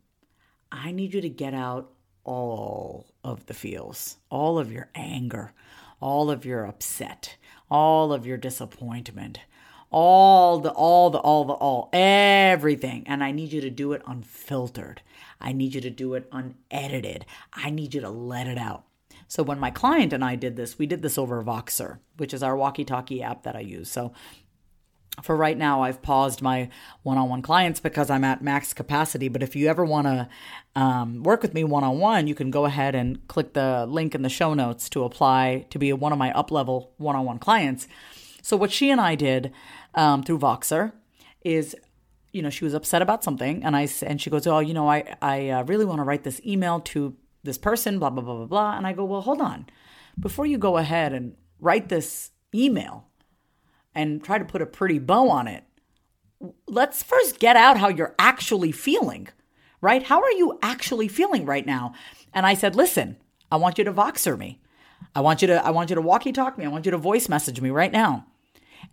I 0.70 0.92
need 0.92 1.12
you 1.12 1.20
to 1.20 1.28
get 1.28 1.52
out 1.52 1.90
all 2.24 3.12
of 3.24 3.46
the 3.46 3.54
feels, 3.54 4.16
all 4.30 4.58
of 4.58 4.72
your 4.72 4.88
anger, 4.94 5.52
all 6.00 6.30
of 6.30 6.44
your 6.44 6.64
upset, 6.64 7.36
all 7.70 8.12
of 8.12 8.26
your 8.26 8.36
disappointment, 8.36 9.40
all 9.92 10.58
the 10.58 10.70
all 10.70 11.10
the 11.10 11.18
all 11.18 11.44
the 11.44 11.52
all 11.52 11.88
everything. 11.92 13.04
And 13.06 13.22
i 13.22 13.30
need 13.30 13.52
you 13.52 13.60
to 13.60 13.70
do 13.70 13.92
it 13.92 14.02
unfiltered. 14.06 15.02
I 15.40 15.52
need 15.52 15.74
you 15.74 15.80
to 15.82 15.90
do 15.90 16.14
it 16.14 16.28
unedited. 16.32 17.26
I 17.52 17.70
need 17.70 17.94
you 17.94 18.00
to 18.00 18.10
let 18.10 18.46
it 18.46 18.58
out. 18.58 18.84
So 19.28 19.42
when 19.42 19.58
my 19.58 19.70
client 19.70 20.12
and 20.12 20.24
i 20.24 20.34
did 20.36 20.56
this 20.56 20.78
we 20.78 20.86
did 20.86 21.02
this 21.02 21.18
over 21.18 21.42
voxer 21.42 21.98
which 22.16 22.34
is 22.34 22.42
our 22.42 22.56
walkie 22.56 22.84
talkie 22.84 23.22
app 23.22 23.42
that 23.44 23.56
i 23.56 23.60
use. 23.60 23.90
So 23.90 24.12
for 25.22 25.36
right 25.36 25.58
now 25.58 25.82
i've 25.82 26.00
paused 26.00 26.40
my 26.40 26.70
one-on-one 27.02 27.42
clients 27.42 27.80
because 27.80 28.08
i'm 28.08 28.24
at 28.24 28.42
max 28.42 28.72
capacity. 28.72 29.28
But 29.28 29.42
if 29.42 29.54
you 29.54 29.68
ever 29.68 29.84
want 29.84 30.06
to 30.06 30.28
um, 30.74 31.22
work 31.22 31.42
with 31.42 31.52
me 31.52 31.64
one-on-one 31.64 32.26
you 32.26 32.34
can 32.34 32.50
go 32.50 32.64
ahead 32.64 32.94
and 32.94 33.26
click 33.28 33.52
the 33.52 33.84
link 33.86 34.14
in 34.14 34.22
the 34.22 34.30
show 34.30 34.54
notes 34.54 34.88
to 34.90 35.04
apply 35.04 35.66
to 35.70 35.78
be 35.78 35.92
one 35.92 36.12
of 36.12 36.18
my 36.18 36.32
up-level 36.32 36.92
one-on-one 36.96 37.38
clients. 37.38 37.88
So 38.42 38.56
what 38.56 38.72
she 38.72 38.90
and 38.90 39.00
i 39.00 39.14
did 39.14 39.52
um, 39.94 40.22
through 40.22 40.38
Voxer 40.38 40.92
is 41.42 41.76
you 42.32 42.42
know 42.42 42.50
she 42.50 42.64
was 42.64 42.74
upset 42.74 43.02
about 43.02 43.22
something 43.22 43.62
and 43.64 43.76
I 43.76 43.88
and 44.02 44.20
she 44.20 44.30
goes 44.30 44.46
oh 44.46 44.60
you 44.60 44.74
know 44.74 44.88
I 44.88 45.16
I 45.20 45.48
uh, 45.50 45.62
really 45.64 45.84
want 45.84 45.98
to 45.98 46.04
write 46.04 46.24
this 46.24 46.40
email 46.46 46.80
to 46.80 47.14
this 47.42 47.58
person 47.58 47.98
blah 47.98 48.10
blah 48.10 48.22
blah 48.22 48.36
blah 48.36 48.46
blah. 48.46 48.76
And 48.76 48.86
I 48.86 48.92
go 48.92 49.04
well 49.04 49.22
hold 49.22 49.40
on. 49.40 49.66
Before 50.18 50.46
you 50.46 50.58
go 50.58 50.76
ahead 50.76 51.12
and 51.12 51.34
write 51.60 51.88
this 51.88 52.30
email 52.54 53.06
and 53.94 54.22
try 54.22 54.38
to 54.38 54.44
put 54.44 54.62
a 54.62 54.66
pretty 54.66 54.98
bow 54.98 55.28
on 55.28 55.46
it 55.48 55.64
let's 56.66 57.02
first 57.02 57.38
get 57.38 57.54
out 57.54 57.76
how 57.76 57.88
you're 57.88 58.14
actually 58.18 58.72
feeling 58.72 59.28
right? 59.80 60.04
How 60.04 60.22
are 60.22 60.30
you 60.30 60.60
actually 60.62 61.08
feeling 61.08 61.44
right 61.44 61.66
now? 61.66 61.92
And 62.32 62.46
I 62.46 62.54
said 62.54 62.74
listen 62.76 63.16
I 63.50 63.56
want 63.56 63.78
you 63.78 63.84
to 63.84 63.92
Voxer 63.92 64.38
me. 64.38 64.60
I 65.14 65.20
want 65.20 65.42
you 65.42 65.48
to 65.48 65.64
I 65.64 65.70
want 65.70 65.90
you 65.90 65.96
to 65.96 66.02
walkie 66.02 66.32
talk 66.32 66.56
me. 66.56 66.64
I 66.64 66.68
want 66.68 66.86
you 66.86 66.90
to 66.92 66.98
voice 66.98 67.28
message 67.28 67.60
me 67.60 67.70
right 67.70 67.92
now 67.92 68.26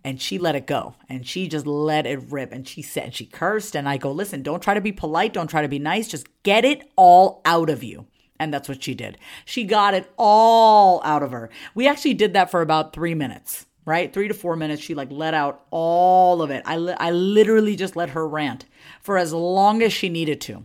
and 0.02 0.20
she 0.20 0.38
let 0.38 0.56
it 0.56 0.66
go 0.66 0.94
and 1.08 1.26
she 1.26 1.48
just 1.48 1.66
let 1.66 2.06
it 2.06 2.20
rip 2.30 2.52
and 2.52 2.66
she 2.66 2.82
said 2.82 3.14
she 3.14 3.26
cursed 3.26 3.76
and 3.76 3.88
i 3.88 3.96
go 3.96 4.10
listen 4.10 4.42
don't 4.42 4.62
try 4.62 4.74
to 4.74 4.80
be 4.80 4.92
polite 4.92 5.32
don't 5.32 5.50
try 5.50 5.62
to 5.62 5.68
be 5.68 5.78
nice 5.78 6.08
just 6.08 6.26
get 6.42 6.64
it 6.64 6.90
all 6.96 7.40
out 7.44 7.70
of 7.70 7.82
you. 7.82 8.06
And 8.38 8.54
that's 8.54 8.70
what 8.70 8.82
she 8.82 8.94
did. 8.94 9.18
She 9.44 9.64
got 9.64 9.92
it 9.92 10.10
all 10.16 11.02
out 11.04 11.22
of 11.22 11.30
her. 11.30 11.50
We 11.74 11.86
actually 11.86 12.14
did 12.14 12.32
that 12.32 12.50
for 12.50 12.62
about 12.62 12.92
three 12.92 13.14
minutes 13.14 13.66
right? 13.86 14.12
Three 14.12 14.28
to 14.28 14.34
four 14.34 14.56
minutes 14.56 14.82
she 14.82 14.94
like 14.94 15.10
let 15.10 15.34
out 15.34 15.64
all 15.70 16.42
of 16.42 16.50
it. 16.50 16.62
I, 16.64 16.76
li- 16.76 16.96
I 16.98 17.10
literally 17.10 17.76
just 17.76 17.96
let 17.96 18.10
her 18.10 18.28
rant 18.28 18.66
for 19.00 19.18
as 19.18 19.32
long 19.32 19.82
as 19.82 19.92
she 19.92 20.08
needed 20.08 20.40
to. 20.42 20.64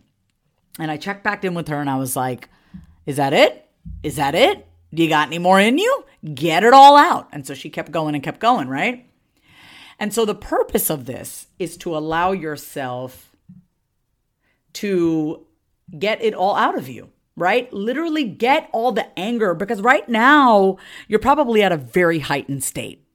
And 0.77 0.91
i 0.91 0.97
checked 0.97 1.23
back 1.23 1.43
in 1.43 1.53
with 1.53 1.69
her 1.69 1.79
and 1.79 1.89
i 1.89 1.97
was 1.97 2.15
like 2.15 2.49
is 3.05 3.17
that 3.17 3.33
it? 3.33 3.67
Is 4.03 4.15
that 4.15 4.35
it? 4.35 4.67
Do 4.93 5.03
you 5.03 5.09
got 5.09 5.27
any 5.27 5.37
more 5.37 5.59
in 5.59 5.77
you? 5.77 6.05
Get 6.33 6.63
it 6.63 6.73
all 6.73 6.97
out. 6.97 7.27
And 7.31 7.45
so 7.45 7.53
she 7.53 7.69
kept 7.69 7.91
going 7.91 8.15
and 8.15 8.23
kept 8.23 8.39
going 8.39 8.67
right 8.67 9.07
and 9.99 10.13
so 10.13 10.25
the 10.25 10.35
purpose 10.35 10.89
of 10.89 11.05
this 11.05 11.47
is 11.59 11.77
to 11.77 11.95
allow 11.95 12.31
yourself 12.31 13.35
to 14.73 15.45
get 15.97 16.21
it 16.21 16.33
all 16.33 16.55
out 16.55 16.77
of 16.77 16.89
you, 16.89 17.09
right? 17.35 17.71
Literally 17.71 18.25
get 18.25 18.69
all 18.73 18.91
the 18.91 19.07
anger 19.17 19.53
because 19.53 19.81
right 19.81 20.07
now 20.09 20.77
you're 21.07 21.19
probably 21.19 21.63
at 21.63 21.71
a 21.71 21.77
very 21.77 22.19
heightened 22.19 22.63
state 22.63 23.05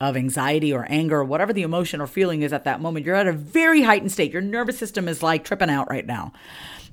of 0.00 0.16
anxiety 0.16 0.72
or 0.72 0.86
anger 0.88 1.18
or 1.18 1.24
whatever 1.24 1.52
the 1.52 1.62
emotion 1.62 2.00
or 2.00 2.06
feeling 2.06 2.40
is 2.42 2.54
at 2.54 2.64
that 2.64 2.80
moment. 2.80 3.04
You're 3.04 3.16
at 3.16 3.26
a 3.26 3.32
very 3.32 3.82
heightened 3.82 4.10
state. 4.10 4.32
Your 4.32 4.40
nervous 4.40 4.78
system 4.78 5.08
is 5.08 5.22
like 5.22 5.44
tripping 5.44 5.68
out 5.68 5.90
right 5.90 6.06
now. 6.06 6.32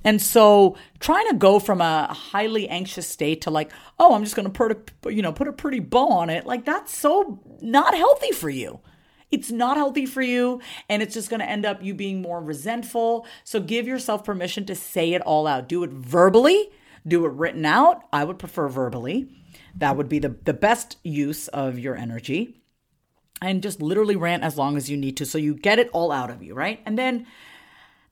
And 0.04 0.22
so 0.22 0.76
trying 1.00 1.28
to 1.30 1.36
go 1.36 1.60
from 1.60 1.82
a 1.82 2.14
highly 2.14 2.68
anxious 2.68 3.08
state 3.08 3.42
to 3.42 3.50
like, 3.50 3.72
oh, 3.98 4.14
I'm 4.14 4.24
just 4.24 4.36
going 4.36 4.46
to 4.46 4.52
put 4.52 4.92
a, 5.06 5.12
you 5.14 5.22
know, 5.22 5.32
put 5.32 5.48
a 5.48 5.54
pretty 5.54 5.80
bow 5.80 6.10
on 6.10 6.30
it. 6.30 6.46
Like 6.46 6.66
that's 6.66 6.96
so 6.96 7.40
not 7.62 7.96
healthy 7.96 8.32
for 8.32 8.50
you. 8.50 8.80
It's 9.30 9.52
not 9.52 9.78
healthy 9.78 10.06
for 10.06 10.22
you 10.22 10.62
and 10.88 11.02
it's 11.02 11.14
just 11.14 11.30
going 11.30 11.42
to 11.42 11.50
end 11.50 11.66
up 11.66 11.84
you 11.84 11.94
being 11.94 12.22
more 12.22 12.42
resentful. 12.42 13.26
So 13.44 13.60
give 13.60 13.88
yourself 13.88 14.24
permission 14.24 14.66
to 14.66 14.76
say 14.76 15.14
it 15.14 15.22
all 15.22 15.48
out. 15.48 15.68
Do 15.68 15.84
it 15.84 15.92
verbally, 15.92 16.70
do 17.06 17.26
it 17.26 17.34
written 17.34 17.66
out. 17.66 18.04
I 18.14 18.24
would 18.24 18.40
prefer 18.40 18.68
verbally. 18.68 19.28
That 19.76 19.98
would 19.98 20.10
be 20.10 20.20
the, 20.20 20.36
the 20.44 20.54
best 20.54 20.98
use 21.04 21.48
of 21.50 21.78
your 21.78 21.96
energy. 21.96 22.62
And 23.42 23.62
just 23.62 23.82
literally 23.82 24.16
rant 24.16 24.44
as 24.44 24.58
long 24.58 24.78
as 24.78 24.90
you 24.90 24.98
need 24.98 25.18
to 25.18 25.26
so 25.26 25.38
you 25.38 25.54
get 25.54 25.78
it 25.78 25.90
all 25.94 26.12
out 26.12 26.32
of 26.32 26.42
you, 26.42 26.56
right? 26.56 26.80
And 26.86 26.98
then 26.98 27.28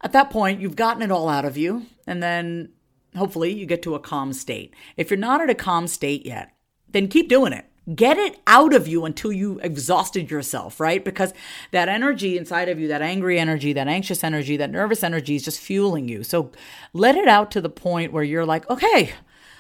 at 0.02 0.12
that 0.12 0.30
point, 0.30 0.62
you've 0.62 0.76
gotten 0.76 1.02
it 1.02 1.12
all 1.12 1.28
out 1.30 1.46
of 1.46 1.58
you. 1.58 1.88
And 2.06 2.22
then 2.22 2.74
hopefully 3.16 3.52
you 3.52 3.66
get 3.66 3.82
to 3.84 3.96
a 3.96 4.00
calm 4.00 4.34
state. 4.34 4.76
If 4.98 5.10
you're 5.10 5.18
not 5.18 5.42
at 5.42 5.50
a 5.50 5.56
calm 5.56 5.88
state 5.88 6.26
yet, 6.26 6.52
then 6.90 7.08
keep 7.08 7.28
doing 7.28 7.54
it. 7.54 7.66
Get 7.94 8.18
it 8.18 8.40
out 8.48 8.74
of 8.74 8.88
you 8.88 9.06
until 9.06 9.32
you 9.32 9.60
exhausted 9.60 10.32
yourself, 10.32 10.80
right? 10.80 11.06
Because 11.06 11.34
that 11.70 11.88
energy 11.88 12.36
inside 12.36 12.68
of 12.68 12.80
you, 12.80 12.88
that 12.88 13.04
angry 13.04 13.38
energy, 13.38 13.74
that 13.74 13.88
anxious 13.88 14.24
energy, 14.24 14.58
that 14.58 14.72
nervous 14.72 15.04
energy 15.04 15.36
is 15.36 15.46
just 15.46 15.60
fueling 15.60 16.08
you. 16.08 16.24
So 16.24 16.52
let 16.94 17.16
it 17.16 17.28
out 17.28 17.52
to 17.52 17.62
the 17.62 17.70
point 17.70 18.12
where 18.12 18.24
you're 18.24 18.46
like, 18.46 18.68
okay, 18.72 19.14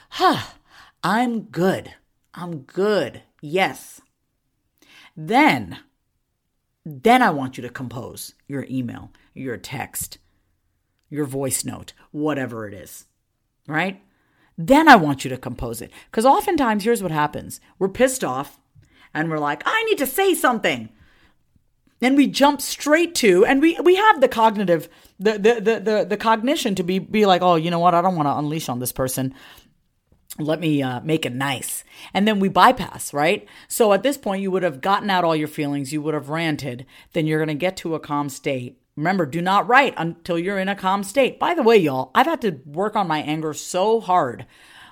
huh, 0.09 0.41
I'm 1.03 1.41
good. 1.41 1.93
I'm 2.33 2.59
good. 2.61 3.21
Yes. 3.41 4.01
Then, 5.15 5.77
then 6.83 7.21
I 7.21 7.29
want 7.29 7.57
you 7.57 7.61
to 7.61 7.69
compose 7.69 8.33
your 8.47 8.65
email, 8.69 9.11
your 9.35 9.57
text, 9.57 10.17
your 11.09 11.25
voice 11.25 11.63
note, 11.63 11.93
whatever 12.11 12.67
it 12.67 12.73
is, 12.73 13.05
right? 13.67 14.01
Then 14.57 14.87
I 14.87 14.95
want 14.95 15.23
you 15.23 15.29
to 15.29 15.37
compose 15.37 15.81
it. 15.81 15.91
Because 16.09 16.25
oftentimes, 16.25 16.83
here's 16.83 17.03
what 17.03 17.11
happens 17.11 17.59
we're 17.79 17.89
pissed 17.89 18.23
off 18.23 18.59
and 19.13 19.29
we're 19.29 19.39
like, 19.39 19.63
I 19.65 19.83
need 19.85 19.97
to 19.99 20.05
say 20.07 20.33
something. 20.33 20.89
And 22.01 22.17
we 22.17 22.27
jump 22.27 22.61
straight 22.61 23.15
to, 23.15 23.45
and 23.45 23.61
we, 23.61 23.79
we 23.81 23.95
have 23.95 24.19
the 24.19 24.27
cognitive, 24.27 24.89
the, 25.17 25.31
the, 25.33 25.53
the, 25.61 25.79
the, 25.79 26.05
the 26.09 26.17
cognition 26.17 26.75
to 26.75 26.83
be, 26.83 26.99
be 26.99 27.25
like, 27.25 27.41
oh, 27.41 27.55
you 27.55 27.71
know 27.71 27.79
what? 27.79 27.95
I 27.95 28.01
don't 28.01 28.17
want 28.17 28.27
to 28.27 28.37
unleash 28.37 28.67
on 28.67 28.79
this 28.79 28.91
person. 28.91 29.33
Let 30.37 30.59
me 30.59 30.83
uh, 30.83 30.99
make 30.99 31.25
it 31.25 31.33
nice. 31.33 31.85
And 32.13 32.27
then 32.27 32.41
we 32.41 32.49
bypass, 32.49 33.13
right? 33.13 33.47
So 33.69 33.93
at 33.93 34.03
this 34.03 34.17
point, 34.17 34.41
you 34.41 34.51
would 34.51 34.63
have 34.63 34.81
gotten 34.81 35.09
out 35.09 35.23
all 35.23 35.35
your 35.35 35.47
feelings. 35.47 35.93
You 35.93 36.01
would 36.01 36.13
have 36.13 36.29
ranted. 36.29 36.85
Then 37.13 37.25
you're 37.25 37.39
going 37.39 37.47
to 37.47 37.53
get 37.55 37.77
to 37.77 37.95
a 37.95 37.99
calm 37.99 38.27
state. 38.27 38.77
Remember, 38.97 39.25
do 39.25 39.41
not 39.41 39.67
write 39.67 39.93
until 39.97 40.39
you're 40.39 40.59
in 40.59 40.69
a 40.69 40.75
calm 40.75 41.03
state. 41.03 41.37
By 41.37 41.53
the 41.53 41.63
way, 41.63 41.75
y'all, 41.75 42.11
I've 42.15 42.27
had 42.27 42.41
to 42.41 42.61
work 42.65 42.95
on 42.95 43.07
my 43.07 43.19
anger 43.19 43.53
so 43.53 43.99
hard 43.99 44.45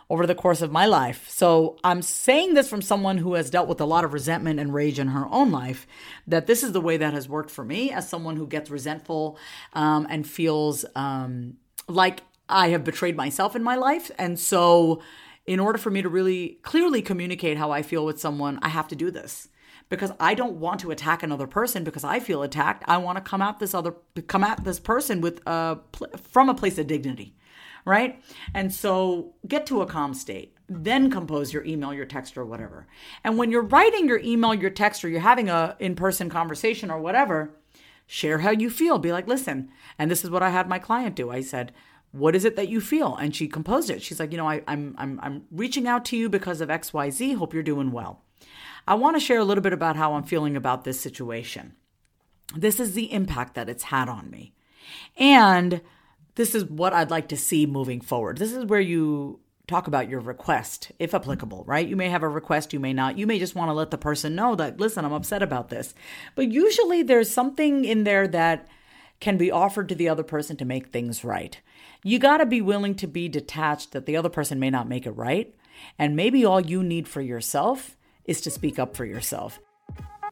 over 0.09 0.27
the 0.27 0.35
course 0.35 0.61
of 0.61 0.73
my 0.73 0.85
life. 0.85 1.29
So 1.29 1.77
I'm 1.85 2.01
saying 2.01 2.53
this 2.53 2.69
from 2.69 2.81
someone 2.81 3.17
who 3.17 3.35
has 3.35 3.49
dealt 3.49 3.69
with 3.69 3.79
a 3.79 3.85
lot 3.85 4.03
of 4.03 4.11
resentment 4.11 4.59
and 4.59 4.73
rage 4.73 4.99
in 4.99 5.07
her 5.07 5.25
own 5.27 5.51
life, 5.51 5.87
that 6.27 6.47
this 6.47 6.63
is 6.63 6.73
the 6.73 6.81
way 6.81 6.97
that 6.97 7.13
has 7.13 7.29
worked 7.29 7.49
for 7.49 7.63
me 7.63 7.91
as 7.91 8.09
someone 8.09 8.35
who 8.35 8.45
gets 8.45 8.69
resentful 8.69 9.37
um, 9.71 10.05
and 10.09 10.27
feels 10.27 10.83
um, 10.95 11.55
like 11.87 12.23
I 12.49 12.69
have 12.69 12.83
betrayed 12.83 13.15
myself 13.15 13.55
in 13.55 13.63
my 13.63 13.75
life. 13.75 14.11
And 14.17 14.37
so, 14.37 15.01
in 15.45 15.59
order 15.59 15.77
for 15.77 15.89
me 15.89 16.01
to 16.01 16.09
really 16.09 16.59
clearly 16.61 17.01
communicate 17.01 17.57
how 17.57 17.71
I 17.71 17.81
feel 17.81 18.05
with 18.05 18.19
someone, 18.19 18.59
I 18.61 18.69
have 18.69 18.87
to 18.89 18.95
do 18.95 19.11
this 19.11 19.47
because 19.93 20.11
I 20.19 20.33
don't 20.33 20.55
want 20.55 20.79
to 20.79 20.89
attack 20.89 21.21
another 21.21 21.45
person 21.45 21.83
because 21.83 22.03
I 22.03 22.19
feel 22.19 22.41
attacked. 22.41 22.83
I 22.87 22.97
want 22.97 23.17
to 23.17 23.21
come 23.21 23.43
at 23.43 23.59
this 23.59 23.75
other 23.75 23.93
come 24.27 24.43
at 24.43 24.63
this 24.63 24.79
person 24.79 25.21
with 25.21 25.47
uh 25.47 25.75
from 26.17 26.49
a 26.49 26.55
place 26.55 26.79
of 26.79 26.87
dignity, 26.87 27.35
right? 27.85 28.19
And 28.55 28.73
so 28.73 29.35
get 29.47 29.67
to 29.67 29.81
a 29.81 29.85
calm 29.85 30.15
state. 30.15 30.57
Then 30.67 31.11
compose 31.11 31.53
your 31.53 31.63
email, 31.63 31.93
your 31.93 32.07
text 32.07 32.37
or 32.37 32.45
whatever. 32.45 32.87
And 33.23 33.37
when 33.37 33.51
you're 33.51 33.61
writing 33.61 34.07
your 34.07 34.19
email, 34.19 34.55
your 34.55 34.71
text 34.71 35.05
or 35.05 35.09
you're 35.09 35.19
having 35.19 35.47
a 35.47 35.75
in-person 35.79 36.29
conversation 36.31 36.89
or 36.89 36.99
whatever, 36.99 37.53
share 38.07 38.39
how 38.39 38.49
you 38.49 38.71
feel. 38.71 38.97
Be 38.97 39.11
like, 39.11 39.27
"Listen, 39.27 39.69
and 39.99 40.09
this 40.09 40.23
is 40.23 40.31
what 40.31 40.41
I 40.41 40.49
had 40.49 40.67
my 40.67 40.79
client 40.79 41.15
do." 41.15 41.29
I 41.29 41.41
said, 41.41 41.71
what 42.13 42.35
is 42.35 42.45
it 42.45 42.55
that 42.55 42.69
you 42.69 42.79
feel 42.79 43.15
and 43.15 43.35
she 43.35 43.47
composed 43.47 43.89
it 43.89 44.01
she's 44.01 44.19
like 44.19 44.31
you 44.31 44.37
know 44.37 44.47
I, 44.47 44.61
I'm, 44.67 44.95
I'm 44.97 45.19
i'm 45.21 45.43
reaching 45.51 45.87
out 45.87 46.05
to 46.05 46.15
you 46.15 46.29
because 46.29 46.61
of 46.61 46.69
xyz 46.69 47.35
hope 47.35 47.53
you're 47.55 47.63
doing 47.63 47.91
well 47.91 48.21
I 48.87 48.95
want 48.95 49.15
to 49.15 49.19
share 49.19 49.39
a 49.39 49.45
little 49.45 49.61
bit 49.61 49.73
about 49.73 49.95
how 49.95 50.13
I'm 50.13 50.23
feeling 50.23 50.55
about 50.55 50.83
this 50.83 50.99
situation. 50.99 51.75
This 52.55 52.79
is 52.79 52.93
the 52.93 53.11
impact 53.11 53.55
that 53.55 53.69
it's 53.69 53.83
had 53.83 54.09
on 54.09 54.29
me. 54.29 54.53
And 55.17 55.81
this 56.35 56.53
is 56.53 56.65
what 56.65 56.93
I'd 56.93 57.11
like 57.11 57.29
to 57.29 57.37
see 57.37 57.65
moving 57.65 58.01
forward. 58.01 58.37
This 58.37 58.53
is 58.53 58.65
where 58.65 58.81
you 58.81 59.39
talk 59.67 59.87
about 59.87 60.09
your 60.09 60.19
request, 60.19 60.91
if 60.99 61.13
applicable, 61.13 61.63
right? 61.65 61.87
You 61.87 61.95
may 61.95 62.09
have 62.09 62.23
a 62.23 62.27
request, 62.27 62.73
you 62.73 62.79
may 62.79 62.91
not. 62.91 63.17
You 63.17 63.25
may 63.25 63.39
just 63.39 63.55
want 63.55 63.69
to 63.69 63.73
let 63.73 63.91
the 63.91 63.97
person 63.97 64.35
know 64.35 64.55
that, 64.55 64.79
listen, 64.79 65.05
I'm 65.05 65.13
upset 65.13 65.41
about 65.41 65.69
this. 65.69 65.93
But 66.35 66.51
usually 66.51 67.01
there's 67.01 67.31
something 67.31 67.85
in 67.85 68.03
there 68.03 68.27
that 68.27 68.67
can 69.21 69.37
be 69.37 69.51
offered 69.51 69.87
to 69.89 69.95
the 69.95 70.09
other 70.09 70.23
person 70.23 70.57
to 70.57 70.65
make 70.65 70.87
things 70.87 71.23
right. 71.23 71.57
You 72.03 72.19
got 72.19 72.37
to 72.37 72.45
be 72.45 72.61
willing 72.61 72.95
to 72.95 73.07
be 73.07 73.29
detached 73.29 73.93
that 73.93 74.05
the 74.05 74.17
other 74.17 74.27
person 74.27 74.59
may 74.59 74.69
not 74.69 74.89
make 74.89 75.05
it 75.05 75.11
right. 75.11 75.55
And 75.97 76.15
maybe 76.15 76.43
all 76.43 76.59
you 76.59 76.83
need 76.83 77.07
for 77.07 77.21
yourself 77.21 77.95
is 78.25 78.41
to 78.41 78.51
speak 78.51 78.79
up 78.79 78.95
for 78.95 79.05
yourself. 79.05 79.59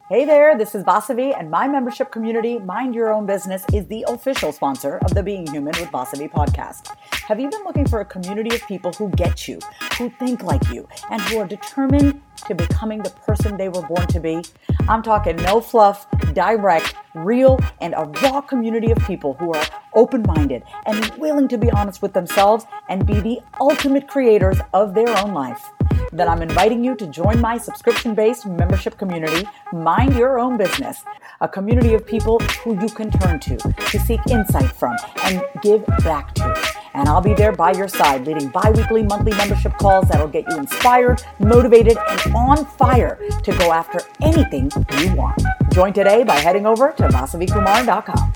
Hey 0.08 0.26
there, 0.26 0.58
this 0.58 0.74
is 0.74 0.84
Vasavi, 0.84 1.34
and 1.38 1.50
my 1.50 1.66
membership 1.66 2.10
community, 2.10 2.58
Mind 2.58 2.94
Your 2.94 3.12
Own 3.12 3.24
Business, 3.24 3.64
is 3.72 3.86
the 3.86 4.04
official 4.08 4.52
sponsor 4.52 4.98
of 4.98 5.14
the 5.14 5.22
Being 5.22 5.46
Human 5.46 5.72
with 5.80 5.90
Vasavi 5.90 6.30
podcast. 6.30 6.94
Have 7.12 7.40
you 7.40 7.48
been 7.48 7.64
looking 7.64 7.86
for 7.86 8.00
a 8.00 8.04
community 8.04 8.54
of 8.54 8.66
people 8.66 8.92
who 8.92 9.08
get 9.10 9.48
you, 9.48 9.58
who 9.96 10.10
think 10.10 10.42
like 10.42 10.68
you, 10.70 10.86
and 11.10 11.22
who 11.22 11.38
are 11.38 11.46
determined 11.46 12.20
to 12.46 12.54
becoming 12.54 13.02
the 13.02 13.10
person 13.10 13.56
they 13.56 13.70
were 13.70 13.86
born 13.86 14.06
to 14.08 14.20
be? 14.20 14.42
I'm 14.88 15.02
talking 15.02 15.36
no 15.36 15.60
fluff, 15.62 16.06
direct, 16.34 16.94
real, 17.14 17.58
and 17.80 17.94
a 17.94 18.04
raw 18.22 18.40
community 18.40 18.90
of 18.90 18.98
people 19.06 19.34
who 19.34 19.54
are 19.54 19.64
open 19.94 20.24
minded 20.26 20.62
and 20.84 21.10
willing 21.16 21.48
to 21.48 21.56
be 21.56 21.70
honest 21.70 22.02
with 22.02 22.12
themselves 22.12 22.66
and 22.88 23.06
be 23.06 23.20
the 23.20 23.40
ultimate 23.60 24.08
creators 24.08 24.58
of 24.74 24.94
their 24.94 25.08
own 25.18 25.32
life. 25.32 25.70
Then 26.14 26.28
I'm 26.28 26.42
inviting 26.42 26.84
you 26.84 26.94
to 26.96 27.06
join 27.06 27.40
my 27.40 27.56
subscription 27.56 28.14
based 28.14 28.44
membership 28.44 28.98
community, 28.98 29.48
Mind 29.72 30.14
Your 30.14 30.38
Own 30.38 30.58
Business, 30.58 31.02
a 31.40 31.48
community 31.48 31.94
of 31.94 32.06
people 32.06 32.38
who 32.62 32.78
you 32.78 32.88
can 32.88 33.10
turn 33.10 33.40
to 33.40 33.56
to 33.56 33.98
seek 33.98 34.20
insight 34.28 34.70
from 34.72 34.94
and 35.24 35.42
give 35.62 35.86
back 36.04 36.34
to. 36.34 36.54
And 36.92 37.08
I'll 37.08 37.22
be 37.22 37.32
there 37.32 37.52
by 37.52 37.72
your 37.72 37.88
side, 37.88 38.26
leading 38.26 38.50
bi 38.50 38.70
weekly, 38.72 39.02
monthly 39.02 39.32
membership 39.38 39.72
calls 39.78 40.06
that'll 40.08 40.28
get 40.28 40.44
you 40.50 40.58
inspired, 40.58 41.22
motivated, 41.38 41.96
and 41.96 42.34
on 42.34 42.66
fire 42.66 43.18
to 43.42 43.56
go 43.56 43.72
after 43.72 44.00
anything 44.20 44.70
you 44.98 45.14
want. 45.14 45.42
Join 45.72 45.94
today 45.94 46.24
by 46.24 46.36
heading 46.38 46.66
over 46.66 46.92
to 46.92 47.08
vasavikumar.com. 47.08 48.34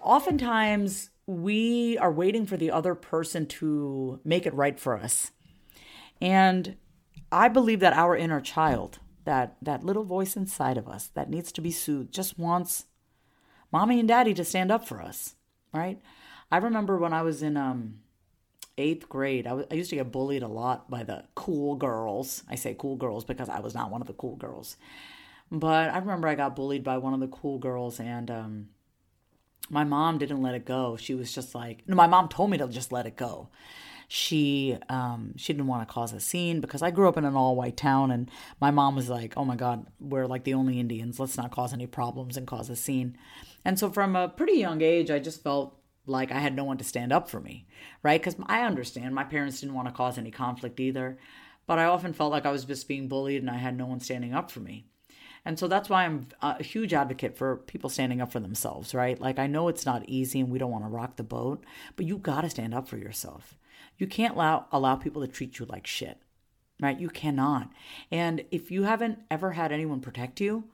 Oftentimes, 0.00 1.10
we 1.28 1.98
are 1.98 2.10
waiting 2.10 2.46
for 2.46 2.56
the 2.56 2.70
other 2.70 2.94
person 2.94 3.44
to 3.44 4.18
make 4.24 4.46
it 4.46 4.54
right 4.54 4.80
for 4.80 4.96
us. 4.96 5.30
And 6.22 6.76
I 7.30 7.48
believe 7.48 7.80
that 7.80 7.92
our 7.92 8.16
inner 8.16 8.40
child, 8.40 8.98
that 9.24 9.56
that 9.60 9.84
little 9.84 10.04
voice 10.04 10.36
inside 10.36 10.78
of 10.78 10.88
us 10.88 11.08
that 11.08 11.28
needs 11.28 11.52
to 11.52 11.60
be 11.60 11.70
soothed, 11.70 12.14
just 12.14 12.38
wants 12.38 12.86
mommy 13.70 13.98
and 14.00 14.08
daddy 14.08 14.32
to 14.32 14.42
stand 14.42 14.72
up 14.72 14.88
for 14.88 15.02
us, 15.02 15.34
right? 15.74 16.00
I 16.50 16.56
remember 16.56 16.96
when 16.96 17.12
I 17.12 17.20
was 17.20 17.42
in 17.42 17.58
um, 17.58 17.98
eighth 18.78 19.06
grade, 19.10 19.46
I, 19.46 19.50
w- 19.50 19.68
I 19.70 19.74
used 19.74 19.90
to 19.90 19.96
get 19.96 20.10
bullied 20.10 20.42
a 20.42 20.48
lot 20.48 20.90
by 20.90 21.02
the 21.04 21.24
cool 21.34 21.76
girls. 21.76 22.42
I 22.48 22.54
say 22.54 22.74
cool 22.78 22.96
girls 22.96 23.26
because 23.26 23.50
I 23.50 23.60
was 23.60 23.74
not 23.74 23.90
one 23.90 24.00
of 24.00 24.06
the 24.06 24.14
cool 24.14 24.36
girls. 24.36 24.78
But 25.52 25.90
I 25.90 25.98
remember 25.98 26.26
I 26.26 26.36
got 26.36 26.56
bullied 26.56 26.84
by 26.84 26.96
one 26.96 27.12
of 27.12 27.20
the 27.20 27.28
cool 27.28 27.58
girls, 27.58 28.00
and 28.00 28.30
um, 28.30 28.68
my 29.70 29.84
mom 29.84 30.18
didn't 30.18 30.42
let 30.42 30.54
it 30.54 30.64
go. 30.64 30.96
She 30.96 31.14
was 31.14 31.32
just 31.32 31.54
like, 31.54 31.82
no, 31.86 31.94
my 31.94 32.06
mom 32.06 32.28
told 32.28 32.50
me 32.50 32.58
to 32.58 32.68
just 32.68 32.92
let 32.92 33.06
it 33.06 33.16
go. 33.16 33.48
She 34.10 34.78
um, 34.88 35.34
she 35.36 35.52
didn't 35.52 35.66
want 35.66 35.86
to 35.86 35.92
cause 35.92 36.14
a 36.14 36.20
scene 36.20 36.60
because 36.60 36.80
I 36.80 36.90
grew 36.90 37.08
up 37.08 37.18
in 37.18 37.26
an 37.26 37.36
all 37.36 37.54
white 37.54 37.76
town, 37.76 38.10
and 38.10 38.30
my 38.58 38.70
mom 38.70 38.96
was 38.96 39.10
like, 39.10 39.34
"Oh 39.36 39.44
my 39.44 39.54
God, 39.54 39.86
we're 40.00 40.26
like 40.26 40.44
the 40.44 40.54
only 40.54 40.80
Indians. 40.80 41.20
Let's 41.20 41.36
not 41.36 41.50
cause 41.50 41.74
any 41.74 41.86
problems 41.86 42.38
and 42.38 42.46
cause 42.46 42.70
a 42.70 42.76
scene." 42.76 43.18
And 43.66 43.78
so, 43.78 43.90
from 43.90 44.16
a 44.16 44.30
pretty 44.30 44.54
young 44.54 44.80
age, 44.80 45.10
I 45.10 45.18
just 45.18 45.42
felt 45.42 45.78
like 46.06 46.32
I 46.32 46.38
had 46.38 46.56
no 46.56 46.64
one 46.64 46.78
to 46.78 46.84
stand 46.84 47.12
up 47.12 47.28
for 47.28 47.38
me, 47.38 47.66
right? 48.02 48.18
Because 48.18 48.36
I 48.46 48.62
understand 48.62 49.14
my 49.14 49.24
parents 49.24 49.60
didn't 49.60 49.74
want 49.74 49.88
to 49.88 49.94
cause 49.94 50.16
any 50.16 50.30
conflict 50.30 50.80
either, 50.80 51.18
but 51.66 51.78
I 51.78 51.84
often 51.84 52.14
felt 52.14 52.32
like 52.32 52.46
I 52.46 52.50
was 52.50 52.64
just 52.64 52.88
being 52.88 53.08
bullied 53.08 53.42
and 53.42 53.50
I 53.50 53.58
had 53.58 53.76
no 53.76 53.84
one 53.84 54.00
standing 54.00 54.32
up 54.32 54.50
for 54.50 54.60
me. 54.60 54.86
And 55.48 55.58
so 55.58 55.66
that's 55.66 55.88
why 55.88 56.04
I'm 56.04 56.26
a 56.42 56.62
huge 56.62 56.92
advocate 56.92 57.34
for 57.34 57.56
people 57.56 57.88
standing 57.88 58.20
up 58.20 58.30
for 58.30 58.38
themselves, 58.38 58.94
right? 58.94 59.18
Like 59.18 59.38
I 59.38 59.46
know 59.46 59.68
it's 59.68 59.86
not 59.86 60.06
easy 60.06 60.40
and 60.40 60.50
we 60.50 60.58
don't 60.58 60.70
want 60.70 60.84
to 60.84 60.90
rock 60.90 61.16
the 61.16 61.22
boat, 61.22 61.64
but 61.96 62.04
you 62.04 62.18
got 62.18 62.42
to 62.42 62.50
stand 62.50 62.74
up 62.74 62.86
for 62.86 62.98
yourself. 62.98 63.56
You 63.96 64.06
can't 64.06 64.34
allow 64.34 64.66
allow 64.72 64.96
people 64.96 65.22
to 65.22 65.26
treat 65.26 65.58
you 65.58 65.64
like 65.64 65.86
shit. 65.86 66.18
Right? 66.82 67.00
You 67.00 67.08
cannot. 67.08 67.70
And 68.10 68.44
if 68.50 68.70
you 68.70 68.82
haven't 68.82 69.20
ever 69.30 69.52
had 69.52 69.72
anyone 69.72 70.00
protect 70.00 70.38
you, 70.38 70.64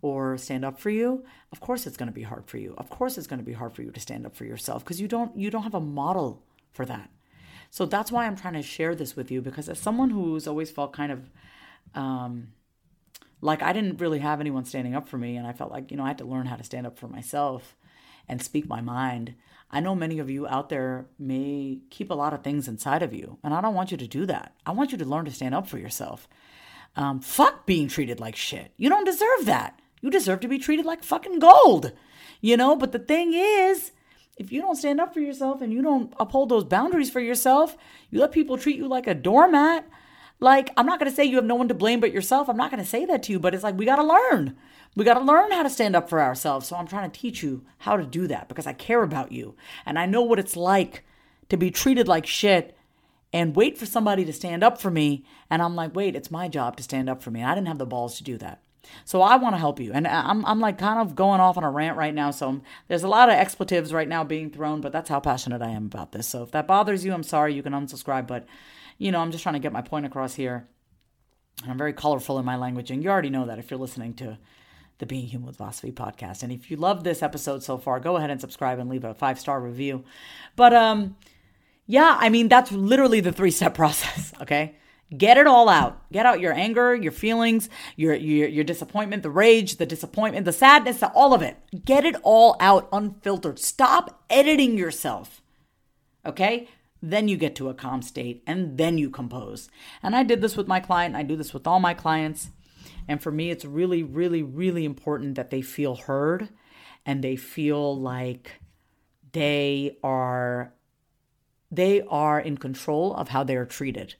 or 0.00 0.38
stand 0.38 0.64
up 0.64 0.80
for 0.80 0.88
you, 0.88 1.26
of 1.52 1.60
course 1.60 1.86
it's 1.86 1.98
going 1.98 2.08
to 2.08 2.12
be 2.14 2.22
hard 2.22 2.46
for 2.46 2.56
you. 2.56 2.74
Of 2.78 2.88
course 2.88 3.18
it's 3.18 3.26
going 3.26 3.38
to 3.38 3.44
be 3.44 3.52
hard 3.52 3.74
for 3.74 3.82
you 3.82 3.90
to 3.90 4.00
stand 4.00 4.24
up 4.24 4.34
for 4.34 4.46
yourself 4.46 4.82
because 4.82 4.98
you 4.98 5.08
don't 5.08 5.36
you 5.36 5.50
don't 5.50 5.62
have 5.62 5.74
a 5.74 5.80
model 5.80 6.42
for 6.72 6.86
that. 6.86 7.10
So 7.68 7.84
that's 7.84 8.10
why 8.10 8.24
I'm 8.24 8.36
trying 8.36 8.54
to 8.54 8.62
share 8.62 8.94
this 8.94 9.14
with 9.14 9.30
you 9.30 9.42
because 9.42 9.68
as 9.68 9.78
someone 9.78 10.08
who's 10.08 10.48
always 10.48 10.70
felt 10.70 10.94
kind 10.94 11.12
of 11.12 11.30
um, 11.94 12.48
like 13.42 13.62
I 13.62 13.74
didn't 13.74 14.00
really 14.00 14.20
have 14.20 14.40
anyone 14.40 14.64
standing 14.64 14.94
up 14.94 15.08
for 15.08 15.18
me, 15.18 15.36
and 15.36 15.46
I 15.46 15.52
felt 15.52 15.70
like 15.70 15.90
you 15.90 15.98
know 15.98 16.04
I 16.04 16.08
had 16.08 16.18
to 16.18 16.24
learn 16.24 16.46
how 16.46 16.56
to 16.56 16.64
stand 16.64 16.86
up 16.86 16.98
for 16.98 17.08
myself 17.08 17.76
and 18.28 18.40
speak 18.40 18.66
my 18.66 18.80
mind. 18.80 19.34
I 19.70 19.80
know 19.80 19.94
many 19.94 20.18
of 20.18 20.30
you 20.30 20.46
out 20.46 20.68
there 20.68 21.06
may 21.18 21.80
keep 21.90 22.10
a 22.10 22.14
lot 22.14 22.32
of 22.32 22.42
things 22.42 22.68
inside 22.68 23.02
of 23.02 23.12
you, 23.12 23.38
and 23.42 23.52
I 23.52 23.60
don't 23.60 23.74
want 23.74 23.90
you 23.90 23.96
to 23.98 24.06
do 24.06 24.24
that. 24.26 24.54
I 24.64 24.72
want 24.72 24.92
you 24.92 24.98
to 24.98 25.04
learn 25.04 25.24
to 25.24 25.30
stand 25.30 25.54
up 25.54 25.66
for 25.68 25.78
yourself. 25.78 26.28
Um, 26.94 27.20
fuck 27.20 27.66
being 27.66 27.88
treated 27.88 28.20
like 28.20 28.36
shit. 28.36 28.72
You 28.76 28.88
don't 28.88 29.04
deserve 29.04 29.46
that. 29.46 29.80
You 30.02 30.10
deserve 30.10 30.40
to 30.40 30.48
be 30.48 30.58
treated 30.58 30.84
like 30.84 31.02
fucking 31.02 31.38
gold, 31.38 31.92
you 32.40 32.56
know? 32.56 32.76
But 32.76 32.92
the 32.92 32.98
thing 32.98 33.32
is, 33.32 33.92
if 34.36 34.52
you 34.52 34.60
don't 34.60 34.76
stand 34.76 35.00
up 35.00 35.14
for 35.14 35.20
yourself 35.20 35.62
and 35.62 35.72
you 35.72 35.80
don't 35.80 36.12
uphold 36.18 36.48
those 36.48 36.64
boundaries 36.64 37.10
for 37.10 37.20
yourself, 37.20 37.76
you 38.10 38.20
let 38.20 38.32
people 38.32 38.58
treat 38.58 38.76
you 38.76 38.88
like 38.88 39.06
a 39.06 39.14
doormat. 39.14 39.88
Like, 40.42 40.72
I'm 40.76 40.86
not 40.86 40.98
going 40.98 41.08
to 41.08 41.14
say 41.14 41.24
you 41.24 41.36
have 41.36 41.44
no 41.44 41.54
one 41.54 41.68
to 41.68 41.74
blame 41.74 42.00
but 42.00 42.12
yourself. 42.12 42.48
I'm 42.48 42.56
not 42.56 42.72
going 42.72 42.82
to 42.82 42.88
say 42.88 43.04
that 43.04 43.22
to 43.22 43.32
you, 43.32 43.38
but 43.38 43.54
it's 43.54 43.62
like 43.62 43.78
we 43.78 43.84
got 43.84 43.96
to 43.96 44.02
learn. 44.02 44.56
We 44.96 45.04
got 45.04 45.14
to 45.14 45.24
learn 45.24 45.52
how 45.52 45.62
to 45.62 45.70
stand 45.70 45.94
up 45.94 46.10
for 46.10 46.20
ourselves. 46.20 46.66
So 46.66 46.74
I'm 46.74 46.88
trying 46.88 47.08
to 47.08 47.20
teach 47.20 47.44
you 47.44 47.64
how 47.78 47.96
to 47.96 48.04
do 48.04 48.26
that 48.26 48.48
because 48.48 48.66
I 48.66 48.72
care 48.72 49.04
about 49.04 49.30
you 49.30 49.54
and 49.86 50.00
I 50.00 50.06
know 50.06 50.22
what 50.22 50.40
it's 50.40 50.56
like 50.56 51.04
to 51.48 51.56
be 51.56 51.70
treated 51.70 52.08
like 52.08 52.26
shit 52.26 52.76
and 53.32 53.54
wait 53.54 53.78
for 53.78 53.86
somebody 53.86 54.24
to 54.24 54.32
stand 54.32 54.64
up 54.64 54.80
for 54.80 54.90
me. 54.90 55.24
And 55.48 55.62
I'm 55.62 55.76
like, 55.76 55.94
wait, 55.94 56.16
it's 56.16 56.30
my 56.30 56.48
job 56.48 56.76
to 56.76 56.82
stand 56.82 57.08
up 57.08 57.22
for 57.22 57.30
me. 57.30 57.40
And 57.40 57.48
I 57.48 57.54
didn't 57.54 57.68
have 57.68 57.78
the 57.78 57.86
balls 57.86 58.16
to 58.16 58.24
do 58.24 58.36
that. 58.38 58.62
So 59.04 59.22
I 59.22 59.36
want 59.36 59.54
to 59.54 59.60
help 59.60 59.78
you. 59.78 59.92
And 59.92 60.08
uh, 60.08 60.22
I'm, 60.26 60.44
I'm 60.44 60.58
like 60.58 60.76
kind 60.76 60.98
of 60.98 61.14
going 61.14 61.40
off 61.40 61.56
on 61.56 61.62
a 61.62 61.70
rant 61.70 61.96
right 61.96 62.12
now. 62.12 62.32
So 62.32 62.48
I'm, 62.48 62.62
there's 62.88 63.04
a 63.04 63.08
lot 63.08 63.28
of 63.28 63.36
expletives 63.36 63.92
right 63.92 64.08
now 64.08 64.24
being 64.24 64.50
thrown, 64.50 64.80
but 64.80 64.90
that's 64.90 65.08
how 65.08 65.20
passionate 65.20 65.62
I 65.62 65.70
am 65.70 65.86
about 65.86 66.10
this. 66.10 66.26
So 66.26 66.42
if 66.42 66.50
that 66.50 66.66
bothers 66.66 67.04
you, 67.04 67.14
I'm 67.14 67.22
sorry. 67.22 67.54
You 67.54 67.62
can 67.62 67.72
unsubscribe. 67.72 68.26
But, 68.26 68.44
you 69.02 69.10
know, 69.10 69.20
I'm 69.20 69.32
just 69.32 69.42
trying 69.42 69.54
to 69.54 69.58
get 69.58 69.72
my 69.72 69.82
point 69.82 70.06
across 70.06 70.34
here. 70.34 70.68
I'm 71.66 71.76
very 71.76 71.92
colorful 71.92 72.38
in 72.38 72.44
my 72.44 72.56
language. 72.56 72.90
And 72.90 73.02
you 73.02 73.10
already 73.10 73.30
know 73.30 73.46
that 73.46 73.58
if 73.58 73.70
you're 73.70 73.80
listening 73.80 74.14
to 74.14 74.38
the 74.98 75.06
Being 75.06 75.26
Human 75.26 75.48
with 75.48 75.58
Vasavi 75.58 75.92
podcast. 75.92 76.44
And 76.44 76.52
if 76.52 76.70
you 76.70 76.76
love 76.76 77.02
this 77.02 77.20
episode 77.20 77.64
so 77.64 77.78
far, 77.78 77.98
go 77.98 78.16
ahead 78.16 78.30
and 78.30 78.40
subscribe 78.40 78.78
and 78.78 78.88
leave 78.88 79.02
a 79.02 79.12
five 79.12 79.40
star 79.40 79.60
review. 79.60 80.04
But, 80.54 80.72
um, 80.72 81.16
yeah, 81.86 82.16
I 82.20 82.28
mean, 82.28 82.48
that's 82.48 82.70
literally 82.70 83.18
the 83.18 83.32
three 83.32 83.50
step 83.50 83.74
process. 83.82 84.32
Okay. 84.40 84.76
Get 85.14 85.36
it 85.36 85.48
all 85.48 85.68
out. 85.68 86.10
Get 86.12 86.24
out 86.24 86.40
your 86.40 86.52
anger, 86.54 86.94
your 86.94 87.12
feelings, 87.12 87.68
your, 87.96 88.14
your 88.14 88.48
your 88.48 88.64
disappointment, 88.64 89.22
the 89.22 89.30
rage, 89.30 89.76
the 89.76 89.84
disappointment, 89.84 90.46
the 90.46 90.52
sadness, 90.54 91.02
all 91.02 91.34
of 91.34 91.42
it. 91.42 91.58
Get 91.84 92.06
it 92.06 92.16
all 92.22 92.56
out 92.60 92.88
unfiltered. 92.92 93.58
Stop 93.58 94.24
editing 94.30 94.78
yourself. 94.78 95.42
Okay? 96.24 96.68
Then 97.02 97.28
you 97.28 97.36
get 97.36 97.56
to 97.56 97.68
a 97.68 97.74
calm 97.74 98.00
state 98.00 98.42
and 98.46 98.78
then 98.78 98.96
you 98.96 99.10
compose. 99.10 99.68
And 100.02 100.14
I 100.14 100.22
did 100.22 100.40
this 100.40 100.56
with 100.56 100.68
my 100.68 100.80
client. 100.80 101.16
I 101.16 101.22
do 101.22 101.36
this 101.36 101.52
with 101.52 101.66
all 101.66 101.80
my 101.80 101.94
clients. 101.94 102.50
And 103.08 103.20
for 103.20 103.32
me, 103.32 103.50
it's 103.50 103.64
really, 103.64 104.02
really, 104.02 104.42
really 104.42 104.84
important 104.84 105.34
that 105.34 105.50
they 105.50 105.62
feel 105.62 105.96
heard 105.96 106.48
and 107.04 107.22
they 107.22 107.36
feel 107.36 107.98
like 107.98 108.60
they 109.32 109.96
are 110.04 110.72
they 111.70 112.02
are 112.02 112.38
in 112.38 112.58
control 112.58 113.14
of 113.14 113.28
how 113.28 113.42
they're 113.42 113.64
treated 113.64 114.14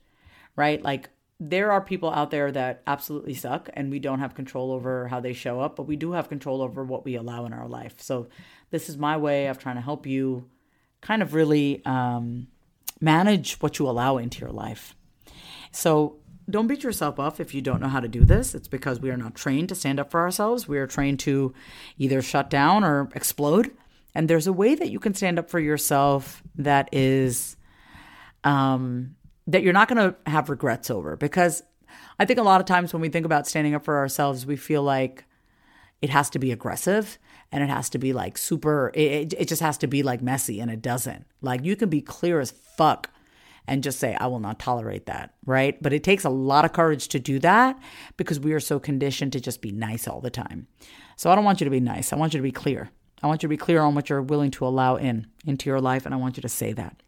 right? 0.55 0.81
Like 0.81 1.09
there 1.39 1.71
are 1.71 1.81
people 1.81 2.11
out 2.11 2.31
there 2.31 2.51
that 2.51 2.83
absolutely 2.87 3.33
suck 3.33 3.69
and 3.73 3.91
we 3.91 3.99
don't 3.99 4.19
have 4.19 4.35
control 4.35 4.71
over 4.71 5.07
how 5.07 5.19
they 5.19 5.33
show 5.33 5.59
up, 5.59 5.75
but 5.75 5.87
we 5.87 5.95
do 5.95 6.13
have 6.13 6.29
control 6.29 6.61
over 6.61 6.83
what 6.83 7.05
we 7.05 7.15
allow 7.15 7.45
in 7.45 7.53
our 7.53 7.67
life. 7.67 7.95
So 7.97 8.27
this 8.71 8.89
is 8.89 8.97
my 8.97 9.17
way 9.17 9.47
of 9.47 9.57
trying 9.57 9.75
to 9.75 9.81
help 9.81 10.05
you 10.05 10.49
kind 11.01 11.21
of 11.21 11.33
really 11.33 11.81
um, 11.85 12.47
manage 12.99 13.55
what 13.55 13.79
you 13.79 13.89
allow 13.89 14.17
into 14.17 14.41
your 14.41 14.51
life. 14.51 14.95
So 15.71 16.17
don't 16.49 16.67
beat 16.67 16.83
yourself 16.83 17.19
up 17.19 17.39
if 17.39 17.53
you 17.53 17.61
don't 17.61 17.81
know 17.81 17.87
how 17.87 17.99
to 17.99 18.07
do 18.07 18.25
this. 18.25 18.53
It's 18.53 18.67
because 18.67 18.99
we 18.99 19.09
are 19.09 19.17
not 19.17 19.35
trained 19.35 19.69
to 19.69 19.75
stand 19.75 19.99
up 19.99 20.11
for 20.11 20.21
ourselves. 20.21 20.67
We 20.67 20.77
are 20.77 20.87
trained 20.87 21.19
to 21.21 21.53
either 21.97 22.21
shut 22.21 22.49
down 22.49 22.83
or 22.83 23.09
explode. 23.15 23.71
And 24.15 24.29
there's 24.29 24.47
a 24.47 24.53
way 24.53 24.75
that 24.75 24.89
you 24.89 24.99
can 24.99 25.13
stand 25.13 25.39
up 25.39 25.49
for 25.49 25.59
yourself 25.59 26.43
that 26.55 26.89
is 26.91 27.55
um, 28.43 29.15
that 29.47 29.63
you're 29.63 29.73
not 29.73 29.87
going 29.87 30.11
to 30.11 30.15
have 30.29 30.49
regrets 30.49 30.89
over 30.89 31.15
because 31.15 31.63
I 32.19 32.25
think 32.25 32.39
a 32.39 32.43
lot 32.43 32.61
of 32.61 32.67
times 32.67 32.93
when 32.93 33.01
we 33.01 33.09
think 33.09 33.25
about 33.25 33.47
standing 33.47 33.73
up 33.73 33.83
for 33.83 33.97
ourselves, 33.97 34.45
we 34.45 34.55
feel 34.55 34.83
like 34.83 35.25
it 36.03 36.09
has 36.09 36.29
to 36.29 36.37
be 36.37 36.51
aggressive 36.51 37.17
and 37.49 37.63
it 37.63 37.69
has 37.69 37.89
to 37.91 37.97
be 37.97 38.11
like 38.11 38.37
super, 38.37 38.91
it, 38.93 39.33
it 39.37 39.47
just 39.47 39.61
has 39.61 39.77
to 39.77 39.87
be 39.87 40.03
like 40.03 40.21
messy 40.21 40.59
and 40.59 40.69
it 40.69 40.81
doesn't. 40.81 41.25
Like 41.41 41.63
you 41.63 41.77
can 41.77 41.87
be 41.87 42.01
clear 42.01 42.41
as 42.41 42.51
fuck 42.51 43.09
and 43.69 43.81
just 43.81 43.99
say, 43.99 44.13
I 44.19 44.27
will 44.27 44.41
not 44.41 44.59
tolerate 44.59 45.05
that, 45.05 45.33
right? 45.45 45.81
But 45.81 45.93
it 45.93 46.03
takes 46.03 46.25
a 46.25 46.29
lot 46.29 46.65
of 46.65 46.73
courage 46.73 47.07
to 47.07 47.19
do 47.21 47.39
that 47.39 47.79
because 48.17 48.37
we 48.37 48.51
are 48.51 48.59
so 48.59 48.81
conditioned 48.81 49.31
to 49.31 49.39
just 49.39 49.61
be 49.61 49.71
nice 49.71 50.05
all 50.05 50.19
the 50.19 50.29
time. 50.29 50.67
So 51.15 51.31
I 51.31 51.35
don't 51.35 51.45
want 51.45 51.61
you 51.61 51.65
to 51.65 51.71
be 51.71 51.79
nice. 51.79 52.11
I 52.11 52.17
want 52.17 52.33
you 52.33 52.39
to 52.39 52.43
be 52.43 52.51
clear. 52.51 52.91
I 53.21 53.27
want 53.27 53.41
you 53.41 53.47
to 53.47 53.51
be 53.51 53.55
clear 53.55 53.79
on 53.79 53.95
what 53.95 54.09
you're 54.09 54.21
willing 54.21 54.51
to 54.51 54.67
allow 54.67 54.97
in 54.97 55.27
into 55.45 55.69
your 55.69 55.79
life, 55.79 56.05
and 56.05 56.13
I 56.13 56.17
want 56.17 56.35
you 56.35 56.41
to 56.41 56.49
say 56.49 56.73
that. 56.73 57.01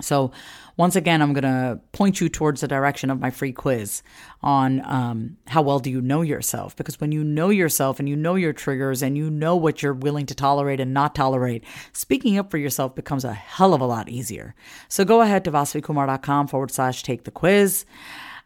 So, 0.00 0.30
once 0.76 0.96
again, 0.96 1.20
I'm 1.20 1.32
going 1.32 1.42
to 1.42 1.80
point 1.92 2.20
you 2.20 2.28
towards 2.28 2.60
the 2.60 2.68
direction 2.68 3.10
of 3.10 3.20
my 3.20 3.30
free 3.30 3.52
quiz 3.52 4.02
on 4.40 4.82
um, 4.86 5.36
how 5.48 5.62
well 5.62 5.78
do 5.78 5.90
you 5.90 6.00
know 6.00 6.22
yourself? 6.22 6.76
Because 6.76 7.00
when 7.00 7.12
you 7.12 7.24
know 7.24 7.50
yourself 7.50 7.98
and 7.98 8.08
you 8.08 8.16
know 8.16 8.36
your 8.36 8.52
triggers 8.52 9.02
and 9.02 9.18
you 9.18 9.28
know 9.30 9.56
what 9.56 9.82
you're 9.82 9.92
willing 9.92 10.26
to 10.26 10.34
tolerate 10.34 10.80
and 10.80 10.94
not 10.94 11.14
tolerate, 11.14 11.64
speaking 11.92 12.38
up 12.38 12.50
for 12.50 12.56
yourself 12.56 12.94
becomes 12.94 13.24
a 13.24 13.34
hell 13.34 13.74
of 13.74 13.80
a 13.80 13.86
lot 13.86 14.08
easier. 14.08 14.54
So, 14.88 15.04
go 15.04 15.20
ahead 15.22 15.44
to 15.44 15.52
vasavikumar.com 15.52 16.46
forward 16.46 16.70
slash 16.70 17.02
take 17.02 17.24
the 17.24 17.32
quiz. 17.32 17.84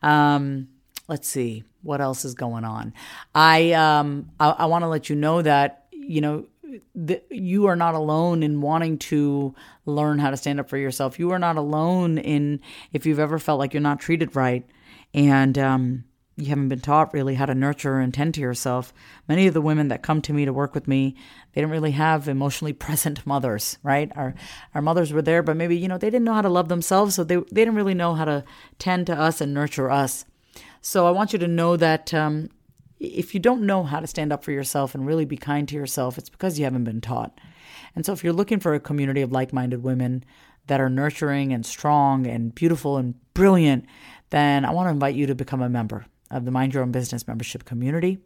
Um, 0.03 0.69
let's 1.09 1.29
see 1.29 1.65
what 1.83 2.01
else 2.01 2.25
is 2.25 2.35
going 2.35 2.65
on. 2.65 2.95
I 3.35 3.73
um, 3.73 4.31
I, 4.41 4.51
I 4.51 4.67
want 4.67 4.83
to 4.83 4.89
let 4.89 5.11
you 5.11 5.17
know 5.17 5.43
that 5.43 5.87
you 5.93 6.21
know 6.21 6.47
the, 6.95 7.23
you 7.31 7.67
are 7.67 7.77
not 7.77 7.95
alone 7.95 8.43
in 8.43 8.61
wanting 8.61 8.99
to 8.99 9.55
learn 9.87 10.19
how 10.19 10.31
to 10.31 10.37
stand 10.37 10.61
up 10.61 10.69
for 10.69 10.77
yourself. 10.77 11.19
You 11.19 11.31
are 11.33 11.39
not 11.39 11.57
alone 11.57 12.19
in 12.19 12.61
if 12.93 13.07
you've 13.07 13.19
ever 13.19 13.39
felt 13.39 13.59
like 13.59 13.73
you're 13.73 13.81
not 13.81 14.01
treated 14.01 14.37
right 14.37 14.65
and 15.13 15.57
um, 15.59 16.05
you 16.37 16.47
haven't 16.47 16.69
been 16.69 16.81
taught 16.81 17.15
really 17.15 17.35
how 17.37 17.47
to 17.47 17.55
nurture 17.55 18.01
and 18.01 18.13
tend 18.13 18.35
to 18.35 18.41
yourself. 18.41 18.93
Many 19.29 19.47
of 19.47 19.55
the 19.55 19.61
women 19.61 19.89
that 19.89 20.03
come 20.03 20.21
to 20.23 20.33
me 20.33 20.45
to 20.45 20.53
work 20.53 20.75
with 20.75 20.89
me, 20.89 21.15
they 21.53 21.61
didn't 21.61 21.73
really 21.73 21.93
have 21.93 22.29
emotionally 22.29 22.73
present 22.87 23.27
mothers, 23.27 23.79
right? 23.83 24.11
Our 24.17 24.35
our 24.75 24.83
mothers 24.83 25.13
were 25.13 25.23
there, 25.23 25.43
but 25.43 25.57
maybe 25.57 25.77
you 25.77 25.89
know 25.89 25.99
they 25.99 26.11
didn't 26.11 26.25
know 26.25 26.35
how 26.35 26.43
to 26.43 26.49
love 26.49 26.69
themselves, 26.69 27.15
so 27.15 27.25
they 27.25 27.37
they 27.37 27.63
didn't 27.63 27.77
really 27.77 27.95
know 27.95 28.15
how 28.15 28.25
to 28.25 28.45
tend 28.79 29.07
to 29.07 29.19
us 29.19 29.41
and 29.41 29.55
nurture 29.55 29.91
us. 29.91 30.25
So 30.81 31.07
I 31.07 31.13
want 31.13 31.33
you 31.33 31.39
to 31.39 31.49
know 31.49 31.77
that 31.77 32.13
um, 32.13 32.51
if 33.07 33.35
you 33.35 33.41
don't 33.41 33.63
know 33.63 33.83
how 33.83 34.01
to 34.01 34.07
stand 34.07 34.33
up 34.33 34.45
for 34.45 34.53
yourself 34.53 34.95
and 34.95 35.07
really 35.07 35.25
be 35.25 35.37
kind 35.37 35.69
to 35.69 35.75
yourself, 35.75 36.19
it's 36.19 36.31
because 36.31 36.59
you 36.59 36.65
haven't 36.65 36.85
been 36.85 37.01
taught. 37.01 37.39
And 37.95 38.05
so 38.05 38.13
if 38.13 38.25
you're 38.25 38.33
looking 38.33 38.61
for 38.61 38.75
a 38.75 38.81
community 38.81 39.23
of 39.23 39.33
like 39.33 39.53
minded 39.53 39.83
women 39.83 40.25
that 40.67 40.81
are 40.81 40.91
nurturing 40.91 41.53
and 41.53 41.65
strong 41.65 42.27
and 42.27 42.55
beautiful 42.55 42.97
and 42.97 43.15
brilliant, 43.35 43.87
then 44.31 44.65
I 44.65 44.71
want 44.71 44.87
to 44.87 44.91
invite 44.91 45.15
you 45.15 45.27
to 45.27 45.35
become 45.35 45.63
a 45.63 45.69
member 45.69 46.07
of 46.31 46.45
the 46.45 46.51
Mind 46.51 46.75
Your 46.75 46.83
Own 46.83 46.93
Business 46.93 47.29
membership 47.29 47.65
community. 47.65 48.19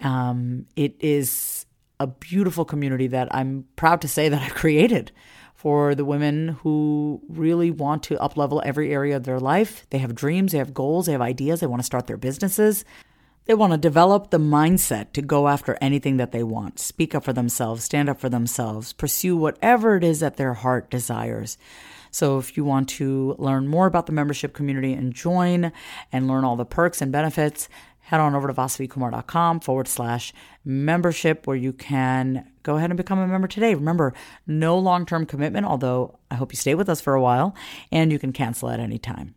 Um, 0.00 0.66
it 0.76 0.96
is 1.00 1.66
a 1.98 2.06
beautiful 2.06 2.64
community 2.64 3.06
that 3.08 3.34
I'm 3.34 3.66
proud 3.76 4.00
to 4.02 4.08
say 4.08 4.28
that 4.28 4.42
I've 4.42 4.54
created 4.54 5.12
for 5.54 5.94
the 5.94 6.04
women 6.04 6.48
who 6.62 7.22
really 7.28 7.70
want 7.70 8.02
to 8.02 8.16
uplevel 8.16 8.60
every 8.64 8.92
area 8.92 9.16
of 9.16 9.24
their 9.24 9.40
life. 9.40 9.86
They 9.90 9.98
have 9.98 10.14
dreams, 10.14 10.52
they 10.52 10.58
have 10.58 10.74
goals, 10.74 11.06
they 11.06 11.12
have 11.12 11.22
ideas, 11.22 11.60
they 11.60 11.66
want 11.66 11.80
to 11.80 11.86
start 11.86 12.06
their 12.06 12.18
businesses. 12.18 12.84
They 13.46 13.54
want 13.54 13.72
to 13.72 13.78
develop 13.78 14.30
the 14.30 14.38
mindset 14.38 15.12
to 15.12 15.20
go 15.20 15.48
after 15.48 15.76
anything 15.78 16.16
that 16.16 16.32
they 16.32 16.42
want, 16.42 16.78
speak 16.78 17.14
up 17.14 17.24
for 17.24 17.34
themselves, 17.34 17.84
stand 17.84 18.08
up 18.08 18.18
for 18.18 18.30
themselves, 18.30 18.94
pursue 18.94 19.36
whatever 19.36 19.96
it 19.96 20.04
is 20.04 20.20
that 20.20 20.36
their 20.36 20.54
heart 20.54 20.90
desires. 20.90 21.58
So, 22.10 22.38
if 22.38 22.56
you 22.56 22.64
want 22.64 22.88
to 22.90 23.34
learn 23.38 23.68
more 23.68 23.86
about 23.86 24.06
the 24.06 24.12
membership 24.12 24.54
community 24.54 24.94
and 24.94 25.12
join 25.12 25.72
and 26.10 26.26
learn 26.26 26.44
all 26.44 26.56
the 26.56 26.64
perks 26.64 27.02
and 27.02 27.12
benefits, 27.12 27.68
head 28.00 28.20
on 28.20 28.34
over 28.34 28.48
to 28.48 28.54
vasavikumar.com 28.54 29.60
forward 29.60 29.88
slash 29.88 30.32
membership 30.64 31.46
where 31.46 31.56
you 31.56 31.72
can 31.74 32.50
go 32.62 32.76
ahead 32.76 32.90
and 32.90 32.96
become 32.96 33.18
a 33.18 33.26
member 33.26 33.48
today. 33.48 33.74
Remember, 33.74 34.14
no 34.46 34.78
long 34.78 35.04
term 35.04 35.26
commitment, 35.26 35.66
although 35.66 36.18
I 36.30 36.36
hope 36.36 36.50
you 36.50 36.56
stay 36.56 36.74
with 36.74 36.88
us 36.88 37.02
for 37.02 37.14
a 37.14 37.20
while, 37.20 37.54
and 37.92 38.10
you 38.10 38.18
can 38.18 38.32
cancel 38.32 38.70
at 38.70 38.80
any 38.80 38.98
time. 38.98 39.34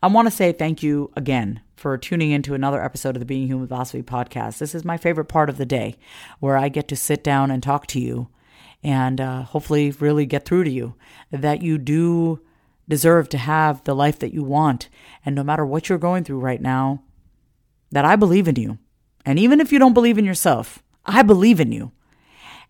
I 0.00 0.06
want 0.06 0.26
to 0.26 0.30
say 0.30 0.52
thank 0.52 0.84
you 0.84 1.10
again 1.16 1.62
for 1.78 1.96
tuning 1.96 2.32
into 2.32 2.54
another 2.54 2.82
episode 2.82 3.14
of 3.14 3.20
the 3.20 3.26
Being 3.26 3.46
Human 3.46 3.68
Vasavi 3.68 4.02
podcast. 4.02 4.58
This 4.58 4.74
is 4.74 4.84
my 4.84 4.96
favorite 4.96 5.26
part 5.26 5.48
of 5.48 5.58
the 5.58 5.64
day 5.64 5.96
where 6.40 6.56
I 6.56 6.68
get 6.68 6.88
to 6.88 6.96
sit 6.96 7.22
down 7.22 7.50
and 7.50 7.62
talk 7.62 7.86
to 7.88 8.00
you 8.00 8.28
and 8.82 9.20
uh, 9.20 9.42
hopefully 9.42 9.92
really 9.92 10.26
get 10.26 10.44
through 10.44 10.64
to 10.64 10.70
you 10.70 10.94
that 11.30 11.62
you 11.62 11.78
do 11.78 12.40
deserve 12.88 13.28
to 13.28 13.38
have 13.38 13.84
the 13.84 13.94
life 13.94 14.18
that 14.18 14.34
you 14.34 14.42
want. 14.42 14.88
And 15.24 15.36
no 15.36 15.44
matter 15.44 15.64
what 15.64 15.88
you're 15.88 15.98
going 15.98 16.24
through 16.24 16.40
right 16.40 16.60
now, 16.60 17.02
that 17.90 18.04
I 18.04 18.16
believe 18.16 18.48
in 18.48 18.56
you 18.56 18.78
And 19.24 19.38
even 19.38 19.60
if 19.60 19.72
you 19.72 19.78
don't 19.78 19.94
believe 19.94 20.18
in 20.18 20.24
yourself, 20.24 20.82
I 21.06 21.22
believe 21.22 21.60
in 21.60 21.72
you. 21.72 21.92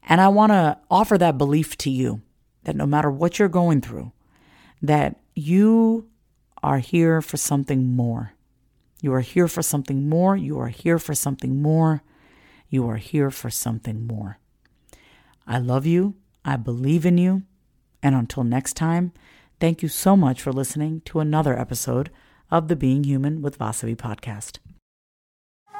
And 0.09 0.21
I 0.21 0.29
want 0.29 0.53
to 0.53 0.79
offer 0.91 1.19
that 1.19 1.39
belief 1.39 1.77
to 1.79 1.91
you 1.91 2.23
that 2.65 2.77
no 2.77 2.87
matter 2.87 3.11
what 3.11 3.39
you're 3.39 3.49
going 3.49 3.81
through, 3.81 4.13
that 4.83 5.17
you 5.35 6.09
are 6.63 6.79
here 6.79 7.21
for 7.21 7.37
something 7.37 7.85
more. 7.85 8.33
You 9.01 9.13
are 9.15 9.21
here 9.21 9.49
for 9.49 9.63
something 9.63 10.09
more. 10.09 10.37
You 10.37 10.59
are 10.59 10.69
here 10.69 10.99
for 10.99 11.15
something 11.15 11.63
more. 11.63 12.03
You 12.69 12.89
are 12.89 12.97
here 12.97 13.31
for 13.31 13.51
something 13.51 14.07
more. 14.07 14.39
I 15.47 15.59
love 15.59 15.87
you. 15.87 16.15
I 16.45 16.57
believe 16.57 17.07
in 17.07 17.19
you. 17.19 17.43
And 18.03 18.15
until 18.15 18.45
next 18.45 18.75
time, 18.75 19.13
thank 19.61 19.83
you 19.83 19.89
so 19.89 20.17
much 20.17 20.43
for 20.43 20.53
listening 20.53 21.01
to 21.07 21.21
another 21.21 21.59
episode 21.59 22.11
of 22.51 22.69
the 22.69 22.77
Being 22.77 23.05
Human 23.05 23.43
with 23.43 23.59
Vasavi 23.59 23.97
podcast. 23.97 24.59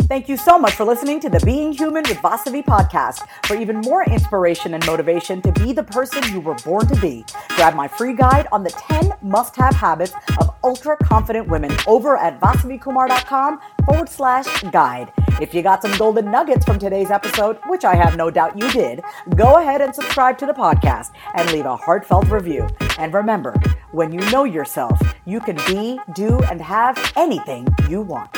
Thank 0.09 0.27
you 0.27 0.39
so 0.39 0.59
much 0.59 0.73
for 0.73 0.87
listening 0.87 1.21
to 1.21 1.29
the 1.29 1.39
Being 1.41 1.71
Human 1.71 2.03
with 2.09 2.17
Vasavi 2.17 2.65
podcast. 2.65 3.29
For 3.45 3.57
even 3.57 3.83
more 3.83 4.05
inspiration 4.05 4.73
and 4.73 4.87
motivation 4.87 5.43
to 5.43 5.53
be 5.53 5.75
the 5.75 5.83
person 5.83 6.23
you 6.33 6.41
were 6.41 6.55
born 6.55 6.87
to 6.87 6.99
be, 6.99 7.27
grab 7.57 7.75
my 7.75 7.89
free 7.89 8.15
guide 8.15 8.47
on 8.51 8.63
the 8.63 8.71
10 8.71 9.13
must 9.21 9.55
have 9.57 9.75
habits 9.75 10.15
of 10.41 10.57
ultra 10.65 10.97
confident 10.97 11.47
women 11.47 11.77
over 11.87 12.17
at 12.17 12.41
vasavikumar.com 12.41 13.61
forward 13.85 14.09
slash 14.09 14.63
guide. 14.71 15.13
If 15.43 15.53
you 15.53 15.61
got 15.61 15.83
some 15.83 15.95
golden 15.99 16.31
nuggets 16.31 16.65
from 16.65 16.79
today's 16.79 17.11
episode, 17.11 17.59
which 17.67 17.85
I 17.85 17.95
have 17.95 18.17
no 18.17 18.31
doubt 18.31 18.59
you 18.59 18.71
did, 18.71 19.03
go 19.37 19.59
ahead 19.59 19.83
and 19.83 19.95
subscribe 19.95 20.39
to 20.39 20.47
the 20.47 20.55
podcast 20.55 21.11
and 21.35 21.53
leave 21.53 21.67
a 21.67 21.77
heartfelt 21.77 22.31
review. 22.31 22.67
And 22.99 23.13
remember, 23.13 23.55
when 23.93 24.11
you 24.13 24.21
know 24.31 24.45
yourself, 24.45 24.99
you 25.27 25.39
can 25.41 25.57
be, 25.67 26.01
do, 26.15 26.39
and 26.45 26.63
have 26.63 27.13
anything 27.15 27.69
you 27.91 28.01
want. 28.01 28.38